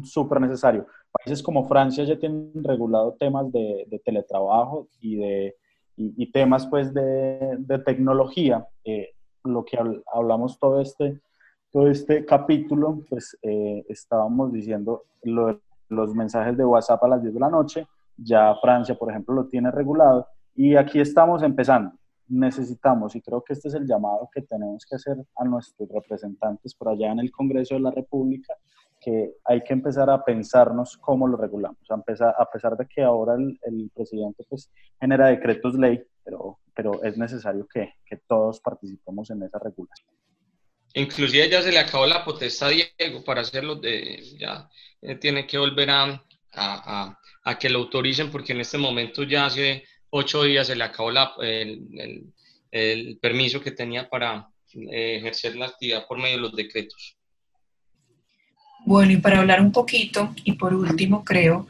súper 0.05 0.41
necesario. 0.41 0.87
Países 1.13 1.43
como 1.43 1.69
Francia 1.69 2.05
ya 2.05 2.19
tienen 2.19 2.65
regulado 2.65 3.15
temas 3.21 3.53
de 3.53 4.01
teletrabajo 4.03 4.89
y 4.99 5.17
de 5.17 5.57
y, 5.97 6.31
temas 6.33 6.67
pues 6.67 6.93
de, 6.93 7.57
de 7.59 7.79
tecnología, 7.81 8.67
eh, 8.85 9.11
lo 9.45 9.65
que 9.65 9.79
hablamos 10.13 10.59
todo 10.59 10.81
este, 10.81 11.21
todo 11.71 11.89
este 11.89 12.25
capítulo, 12.25 13.03
pues 13.09 13.37
eh, 13.43 13.85
estábamos 13.89 14.53
diciendo 14.53 15.05
los 15.23 16.15
mensajes 16.15 16.57
de 16.57 16.65
WhatsApp 16.65 17.03
a 17.05 17.09
las 17.09 17.23
10 17.23 17.35
de 17.35 17.41
la 17.41 17.51
noche, 17.51 17.87
ya 18.17 18.55
Francia, 18.61 18.95
por 18.95 19.11
ejemplo, 19.11 19.35
lo 19.35 19.47
tiene 19.47 19.71
regulado 19.71 20.27
y 20.55 20.77
aquí 20.77 21.01
estamos 21.01 21.43
empezando. 21.43 21.93
Necesitamos, 22.29 23.15
y 23.17 23.21
creo 23.21 23.43
que 23.43 23.53
este 23.53 23.69
es 23.69 23.75
el 23.75 23.87
llamado 23.87 24.29
que 24.33 24.43
tenemos 24.43 24.87
que 24.87 24.97
hacer 24.97 25.17
a 25.37 25.45
nuestros 25.45 25.89
representantes 25.89 26.75
por 26.75 26.89
allá 26.89 27.13
en 27.13 27.21
el 27.21 27.31
Congreso 27.31 27.75
de 27.75 27.81
la 27.81 27.91
República, 27.91 28.55
que 29.03 29.33
hay 29.45 29.63
que 29.63 29.73
empezar 29.73 30.09
a 30.09 30.25
pensarnos 30.25 30.97
cómo 30.97 31.27
lo 31.27 31.37
regulamos. 31.37 31.79
A, 31.91 32.01
pesar, 32.03 32.35
a 32.39 32.75
de 32.77 32.87
que 32.87 33.03
ahora 33.03 33.35
el, 33.35 33.59
el, 33.63 33.91
presidente 33.95 34.45
pues, 34.49 34.71
genera 35.01 35.29
decretos 35.29 35.75
ley, 35.75 36.03
pero, 36.25 36.61
pero 36.75 37.03
es 37.03 37.17
necesario 37.19 37.67
que, 37.67 37.95
que, 38.07 38.19
todos 38.29 38.61
participemos 38.61 39.31
en 39.31 39.43
esa 39.43 39.59
regulación. 39.59 40.09
Inclusive 40.95 41.49
ya 41.49 41.63
se 41.63 41.73
le 41.73 41.81
acabó 41.81 42.07
la 42.07 42.25
potestad, 42.25 42.71
Diego, 42.71 43.25
para 43.25 43.41
hacerlo, 43.41 43.77
de, 43.77 44.23
ya 44.39 44.69
eh, 45.01 45.17
tiene 45.17 45.47
que 45.47 45.59
volver 45.59 45.91
a, 45.91 46.25
a, 46.53 47.19
a, 47.45 47.59
que 47.59 47.71
lo 47.71 47.81
autoricen, 47.81 48.31
porque 48.31 48.53
en 48.53 48.61
este 48.61 48.79
momento 48.79 49.25
ya 49.25 49.47
hace 49.47 49.85
ocho 50.11 50.45
días 50.45 50.67
se 50.67 50.77
le 50.77 50.85
acabó 50.85 51.11
la, 51.11 51.33
el, 51.41 51.89
el, 51.99 52.33
el 52.71 53.19
permiso 53.19 53.61
que 53.61 53.73
tenía 53.73 54.09
para 54.09 54.49
eh, 54.75 55.17
ejercer 55.17 55.57
la 55.57 55.67
actividad 55.67 56.07
por 56.07 56.19
medio 56.19 56.37
de 56.37 56.43
los 56.43 56.57
decretos. 56.57 57.17
Bueno, 58.85 59.13
y 59.13 59.17
para 59.17 59.39
hablar 59.39 59.61
un 59.61 59.73
poquito, 59.73 60.35
y 60.45 60.53
por 60.53 60.75
último, 60.75 61.25
creo, 61.25 61.67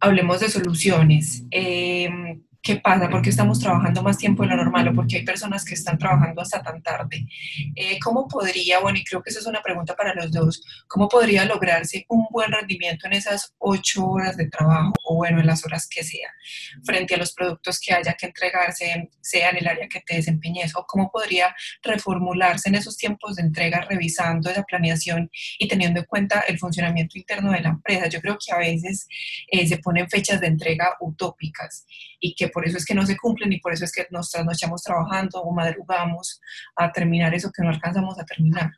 hablemos 0.00 0.40
de 0.40 0.48
soluciones. 0.48 1.44
Eh, 1.50 2.38
¿Qué 2.62 2.76
pasa? 2.76 3.10
¿Por 3.10 3.22
qué 3.22 3.30
estamos 3.30 3.58
trabajando 3.58 4.04
más 4.04 4.16
tiempo 4.16 4.44
de 4.44 4.50
lo 4.50 4.56
normal 4.56 4.86
o 4.86 4.94
porque 4.94 5.16
hay 5.16 5.24
personas 5.24 5.64
que 5.64 5.74
están 5.74 5.98
trabajando 5.98 6.42
hasta 6.42 6.62
tan 6.62 6.80
tarde? 6.80 7.26
Eh, 7.74 7.98
¿Cómo 7.98 8.28
podría, 8.28 8.78
bueno, 8.78 8.98
y 8.98 9.04
creo 9.04 9.20
que 9.20 9.30
esa 9.30 9.40
es 9.40 9.46
una 9.46 9.60
pregunta 9.60 9.96
para 9.96 10.14
los 10.14 10.30
dos, 10.30 10.62
¿cómo 10.86 11.08
podría 11.08 11.44
lograrse 11.44 12.06
un 12.08 12.24
buen 12.30 12.52
rendimiento 12.52 13.08
en 13.08 13.14
esas 13.14 13.52
ocho 13.58 14.06
horas 14.06 14.36
de 14.36 14.48
trabajo 14.48 14.92
o 15.04 15.16
bueno, 15.16 15.40
en 15.40 15.46
las 15.48 15.66
horas 15.66 15.88
que 15.88 16.04
sea, 16.04 16.30
frente 16.84 17.16
a 17.16 17.18
los 17.18 17.32
productos 17.32 17.80
que 17.80 17.94
haya 17.94 18.14
que 18.14 18.26
entregarse, 18.26 19.10
sea 19.20 19.50
en 19.50 19.56
el 19.56 19.66
área 19.66 19.88
que 19.88 20.00
te 20.00 20.14
desempeñes? 20.14 20.76
¿O 20.76 20.86
cómo 20.86 21.10
podría 21.10 21.56
reformularse 21.82 22.68
en 22.68 22.76
esos 22.76 22.96
tiempos 22.96 23.34
de 23.34 23.42
entrega 23.42 23.80
revisando 23.80 24.50
esa 24.50 24.62
planeación 24.62 25.28
y 25.58 25.66
teniendo 25.66 25.98
en 25.98 26.06
cuenta 26.06 26.44
el 26.46 26.60
funcionamiento 26.60 27.18
interno 27.18 27.50
de 27.50 27.60
la 27.60 27.70
empresa? 27.70 28.06
Yo 28.06 28.20
creo 28.20 28.38
que 28.38 28.52
a 28.52 28.58
veces 28.58 29.08
eh, 29.48 29.66
se 29.66 29.78
ponen 29.78 30.08
fechas 30.08 30.40
de 30.40 30.46
entrega 30.46 30.96
utópicas 31.00 31.86
y 32.20 32.36
que 32.36 32.51
por 32.52 32.66
eso 32.66 32.76
es 32.76 32.84
que 32.84 32.94
no 32.94 33.06
se 33.06 33.16
cumplen 33.16 33.52
y 33.52 33.60
por 33.60 33.72
eso 33.72 33.84
es 33.84 33.92
que 33.92 34.06
nos 34.10 34.30
trasnochamos 34.30 34.82
trabajando 34.82 35.40
o 35.40 35.52
madrugamos 35.52 36.40
a 36.76 36.92
terminar 36.92 37.34
eso 37.34 37.50
que 37.50 37.62
no 37.62 37.70
alcanzamos 37.70 38.18
a 38.18 38.24
terminar. 38.24 38.70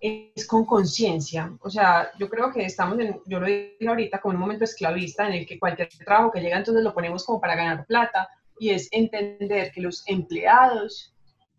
Es 0.00 0.46
con 0.46 0.64
conciencia, 0.64 1.52
o 1.60 1.70
sea, 1.70 2.10
yo 2.18 2.28
creo 2.28 2.52
que 2.52 2.64
estamos 2.64 2.98
en, 2.98 3.20
yo 3.26 3.40
lo 3.40 3.46
dije 3.46 3.88
ahorita, 3.88 4.20
como 4.20 4.34
un 4.34 4.40
momento 4.40 4.64
esclavista 4.64 5.26
en 5.26 5.34
el 5.34 5.46
que 5.46 5.58
cualquier 5.58 5.88
trabajo 5.88 6.30
que 6.30 6.40
llega 6.40 6.58
entonces 6.58 6.84
lo 6.84 6.94
ponemos 6.94 7.24
como 7.24 7.40
para 7.40 7.56
ganar 7.56 7.86
plata 7.86 8.28
y 8.58 8.70
es 8.70 8.88
entender 8.92 9.72
que 9.72 9.80
los 9.80 10.06
empleados 10.06 11.14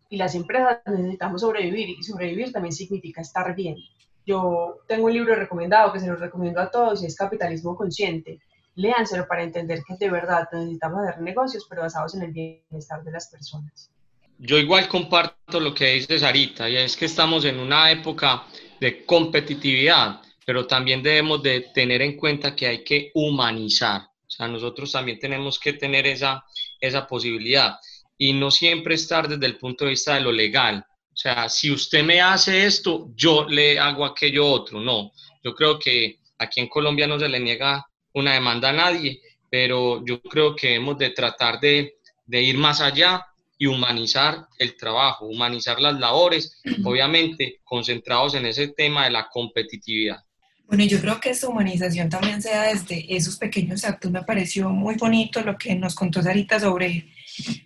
y 0.08 0.16
las 0.16 0.34
empresas 0.34 0.78
necesitamos 0.86 1.40
sobrevivir 1.40 1.90
y 1.90 2.02
sobrevivir 2.02 2.52
también 2.52 2.72
significa 2.72 3.20
estar 3.20 3.54
bien. 3.54 3.76
Yo 4.24 4.80
tengo 4.86 5.06
un 5.06 5.12
libro 5.12 5.34
recomendado 5.34 5.92
que 5.92 6.00
se 6.00 6.06
lo 6.06 6.16
recomiendo 6.16 6.60
a 6.60 6.70
todos 6.70 7.02
y 7.02 7.06
es 7.06 7.16
Capitalismo 7.16 7.76
Consciente 7.76 8.40
léanselo 8.78 9.26
para 9.26 9.42
entender 9.42 9.82
que 9.86 9.96
de 9.98 10.08
verdad 10.08 10.48
necesitamos 10.52 11.00
hacer 11.06 11.20
negocios, 11.20 11.66
pero 11.68 11.82
basados 11.82 12.14
en 12.14 12.22
el 12.22 12.32
bienestar 12.32 13.02
de 13.02 13.10
las 13.10 13.28
personas. 13.28 13.90
Yo 14.38 14.56
igual 14.56 14.88
comparto 14.88 15.58
lo 15.58 15.74
que 15.74 15.94
dice 15.94 16.16
Sarita, 16.16 16.70
y 16.70 16.76
es 16.76 16.96
que 16.96 17.06
estamos 17.06 17.44
en 17.44 17.58
una 17.58 17.90
época 17.90 18.44
de 18.80 19.04
competitividad, 19.04 20.20
pero 20.46 20.64
también 20.64 21.02
debemos 21.02 21.42
de 21.42 21.72
tener 21.74 22.02
en 22.02 22.16
cuenta 22.16 22.54
que 22.54 22.68
hay 22.68 22.84
que 22.84 23.10
humanizar. 23.14 24.02
O 24.02 24.30
sea, 24.30 24.46
nosotros 24.46 24.92
también 24.92 25.18
tenemos 25.18 25.58
que 25.58 25.72
tener 25.72 26.06
esa, 26.06 26.44
esa 26.80 27.04
posibilidad 27.04 27.78
y 28.16 28.32
no 28.32 28.52
siempre 28.52 28.94
estar 28.94 29.26
desde 29.28 29.46
el 29.46 29.58
punto 29.58 29.84
de 29.84 29.90
vista 29.90 30.14
de 30.14 30.20
lo 30.20 30.30
legal. 30.30 30.86
O 31.12 31.16
sea, 31.16 31.48
si 31.48 31.72
usted 31.72 32.04
me 32.04 32.20
hace 32.20 32.64
esto, 32.64 33.08
yo 33.16 33.44
le 33.48 33.76
hago 33.76 34.04
aquello 34.04 34.46
otro. 34.46 34.80
No, 34.80 35.10
yo 35.42 35.52
creo 35.52 35.80
que 35.80 36.20
aquí 36.38 36.60
en 36.60 36.68
Colombia 36.68 37.08
no 37.08 37.18
se 37.18 37.28
le 37.28 37.40
niega 37.40 37.87
una 38.18 38.34
demanda 38.34 38.70
a 38.70 38.72
nadie, 38.72 39.20
pero 39.50 40.04
yo 40.04 40.20
creo 40.22 40.54
que 40.54 40.74
hemos 40.74 40.98
de 40.98 41.10
tratar 41.10 41.60
de, 41.60 41.98
de 42.26 42.42
ir 42.42 42.58
más 42.58 42.80
allá 42.80 43.24
y 43.58 43.66
humanizar 43.66 44.46
el 44.58 44.76
trabajo, 44.76 45.26
humanizar 45.26 45.80
las 45.80 45.98
labores, 45.98 46.60
obviamente 46.84 47.60
concentrados 47.64 48.34
en 48.34 48.46
ese 48.46 48.68
tema 48.68 49.04
de 49.04 49.10
la 49.10 49.28
competitividad. 49.28 50.22
Bueno, 50.68 50.84
yo 50.84 51.00
creo 51.00 51.18
que 51.18 51.30
esa 51.30 51.48
humanización 51.48 52.10
también 52.10 52.42
se 52.42 52.50
da 52.50 52.64
desde 52.64 53.16
esos 53.16 53.38
pequeños 53.38 53.84
actos. 53.84 54.10
Me 54.10 54.22
pareció 54.22 54.68
muy 54.68 54.96
bonito 54.96 55.40
lo 55.40 55.56
que 55.56 55.74
nos 55.74 55.94
contó 55.94 56.22
Sarita 56.22 56.60
sobre 56.60 57.08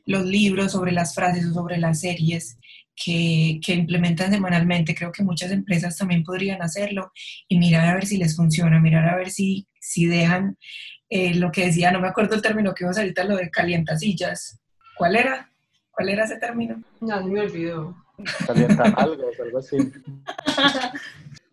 los 0.06 0.24
libros, 0.24 0.72
sobre 0.72 0.92
las 0.92 1.12
frases 1.12 1.46
o 1.46 1.52
sobre 1.52 1.78
las 1.78 2.00
series 2.00 2.58
que, 2.94 3.58
que, 3.64 3.74
implementan 3.74 4.30
semanalmente. 4.30 4.94
Creo 4.94 5.10
que 5.10 5.24
muchas 5.24 5.50
empresas 5.50 5.96
también 5.98 6.22
podrían 6.22 6.62
hacerlo 6.62 7.10
y 7.48 7.58
mirar 7.58 7.88
a 7.88 7.94
ver 7.94 8.06
si 8.06 8.18
les 8.18 8.36
funciona, 8.36 8.78
mirar 8.78 9.08
a 9.08 9.16
ver 9.16 9.30
si 9.30 9.66
si 9.82 10.06
dejan 10.06 10.56
eh, 11.10 11.34
lo 11.34 11.50
que 11.50 11.66
decía, 11.66 11.90
no 11.90 12.00
me 12.00 12.08
acuerdo 12.08 12.36
el 12.36 12.42
término 12.42 12.72
que 12.72 12.86
vos 12.86 12.96
ahorita, 12.96 13.24
lo 13.24 13.36
de 13.36 13.50
calientasillas. 13.50 14.58
¿Cuál 14.96 15.16
era? 15.16 15.50
¿Cuál 15.90 16.08
era 16.08 16.24
ese 16.24 16.38
término? 16.38 16.82
No, 17.00 17.26
me 17.26 17.40
olvidó. 17.40 17.96
algo, 18.96 19.22
algo 19.44 19.58
así. 19.58 19.76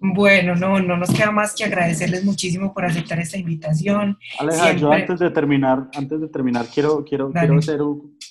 Bueno, 0.02 0.56
no, 0.56 0.80
no 0.80 0.96
nos 0.96 1.12
queda 1.12 1.30
más 1.30 1.54
que 1.54 1.66
agradecerles 1.66 2.24
muchísimo 2.24 2.74
por 2.74 2.86
aceptar 2.86 3.20
esta 3.20 3.38
invitación. 3.38 4.18
Aleja, 4.40 4.72
yo 4.72 4.94
antes 4.94 5.20
de 5.20 5.30
terminar, 5.30 5.90
antes 5.94 6.22
de 6.22 6.30
terminar, 6.30 6.68
quiero, 6.74 7.04
quiero, 7.04 7.34
quiero 7.34 7.58
hacer 7.58 7.82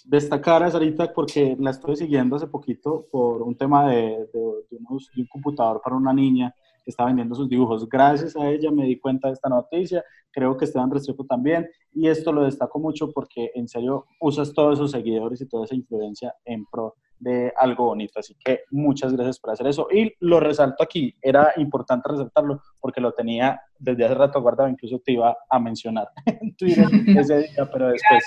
destacar 0.07 0.63
a 0.63 0.71
Sarita 0.71 1.13
porque 1.13 1.57
la 1.61 1.73
estoy 1.73 1.97
siguiendo 1.97 2.37
hace 2.37 2.47
poquito 2.47 3.07
por 3.13 3.43
un 3.43 3.55
tema 3.55 3.87
de, 3.91 4.29
de, 4.33 4.41
de 4.71 4.79
un 5.21 5.27
computador 5.27 5.83
para 5.85 5.95
una 5.95 6.15
niña 6.15 6.55
está 6.91 7.05
vendiendo 7.05 7.35
sus 7.35 7.49
dibujos. 7.49 7.89
Gracias 7.89 8.37
a 8.37 8.49
ella 8.49 8.71
me 8.71 8.85
di 8.85 8.99
cuenta 8.99 9.29
de 9.29 9.35
esta 9.35 9.49
noticia, 9.49 10.05
creo 10.31 10.57
que 10.57 10.65
Esteban 10.65 10.91
Restrepo 10.91 11.25
también, 11.25 11.69
y 11.93 12.09
esto 12.09 12.33
lo 12.33 12.45
destaco 12.45 12.79
mucho 12.79 13.11
porque 13.13 13.51
en 13.55 13.69
serio 13.69 14.07
usas 14.21 14.53
todos 14.53 14.79
esos 14.79 14.91
seguidores 14.91 15.41
y 15.41 15.49
toda 15.49 15.65
esa 15.65 15.75
influencia 15.75 16.35
en 16.45 16.65
pro 16.67 16.95
de 17.19 17.53
algo 17.57 17.87
bonito. 17.87 18.21
Así 18.21 18.35
que 18.45 18.61
muchas 18.71 19.13
gracias 19.13 19.39
por 19.41 19.51
hacer 19.51 19.67
eso. 19.67 19.89
Y 19.93 20.13
lo 20.21 20.41
resalto 20.41 20.83
aquí, 20.83 21.15
era 21.21 21.53
importante 21.57 22.09
resaltarlo 22.09 22.63
porque 22.81 23.01
lo 23.01 23.13
tenía 23.13 23.61
desde 23.79 24.05
hace 24.05 24.15
rato 24.15 24.41
guardado, 24.41 24.69
incluso 24.69 25.01
te 25.01 25.13
iba 25.13 25.37
a 25.51 25.59
mencionar 25.59 26.09
en 26.27 26.55
Twitter 26.55 26.87
ese 27.17 27.39
día, 27.39 27.69
pero 27.73 27.89
después 27.89 28.25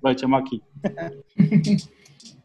lo 0.00 0.10
echamos 0.10 0.42
aquí. 0.42 0.62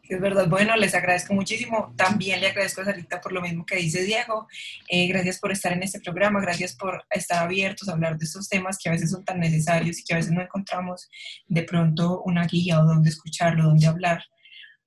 es 0.08 0.20
verdad. 0.20 0.48
Bueno, 0.48 0.76
les 0.76 0.94
agradezco 0.94 1.34
muchísimo. 1.34 1.92
También 1.96 2.40
le 2.40 2.48
agradezco 2.48 2.80
a 2.80 2.84
Sarita 2.84 3.20
por 3.20 3.32
lo 3.32 3.40
mismo 3.40 3.64
que 3.66 3.76
dice 3.76 4.02
Diego. 4.02 4.46
Eh, 4.88 5.06
gracias 5.08 5.38
por 5.38 5.52
estar 5.52 5.72
en 5.72 5.82
este 5.82 6.00
programa, 6.00 6.40
gracias 6.40 6.74
por 6.74 7.04
estar 7.10 7.42
abiertos 7.42 7.88
a 7.88 7.92
hablar 7.92 8.18
de 8.18 8.24
estos 8.24 8.48
temas 8.48 8.78
que 8.78 8.88
a 8.88 8.92
veces 8.92 9.10
son 9.10 9.24
tan 9.24 9.40
necesarios 9.40 9.98
y 9.98 10.04
que 10.04 10.14
a 10.14 10.16
veces 10.16 10.32
no 10.32 10.42
encontramos 10.42 11.08
de 11.46 11.62
pronto 11.62 12.22
una 12.24 12.46
guía 12.46 12.80
o 12.80 12.84
donde 12.84 13.10
escucharlo, 13.10 13.64
donde 13.64 13.86
hablar, 13.86 14.22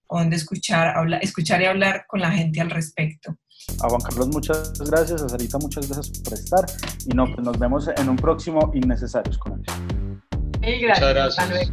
o 0.08 0.20
donde 0.20 0.36
escuchar, 0.36 0.94
escuchar 1.22 1.62
y 1.62 1.66
hablar 1.66 2.06
con 2.08 2.22
la 2.22 2.32
gente 2.32 2.62
al 2.62 2.70
respecto. 2.70 3.38
A 3.84 3.90
Juan 3.90 4.02
Carlos 4.02 4.30
muchas 4.30 4.80
gracias, 4.80 5.22
a 5.22 5.30
Sarita 5.30 5.58
muchas 5.58 5.88
gracias 5.88 6.20
por 6.20 6.34
estar 6.34 6.66
y 7.06 7.10
no, 7.10 7.26
pues 7.26 7.40
nos 7.40 7.60
vemos 7.60 7.90
en 7.96 8.10
un 8.10 8.16
próximo 8.16 8.72
Innecesarios 8.74 9.38
con 9.38 9.54
él. 9.54 10.82
Muchas 10.82 11.00
gracias. 11.00 11.72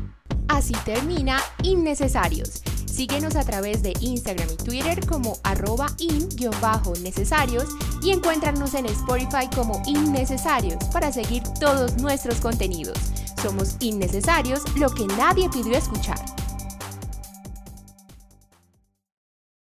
Así 0.48 0.74
termina 0.84 1.38
Innecesarios 1.62 2.62
Síguenos 2.96 3.36
a 3.36 3.44
través 3.44 3.82
de 3.82 3.92
Instagram 4.00 4.48
y 4.50 4.56
Twitter 4.56 5.06
como 5.06 5.36
arroba 5.42 5.88
in-necesarios 5.98 7.66
y 8.02 8.10
encuéntranos 8.10 8.72
en 8.72 8.86
Spotify 8.86 9.50
como 9.54 9.82
innecesarios 9.84 10.82
para 10.94 11.12
seguir 11.12 11.42
todos 11.60 11.98
nuestros 11.98 12.40
contenidos. 12.40 12.96
Somos 13.42 13.76
innecesarios, 13.80 14.62
lo 14.76 14.88
que 14.88 15.06
nadie 15.08 15.50
pidió 15.50 15.76
escuchar. 15.76 16.18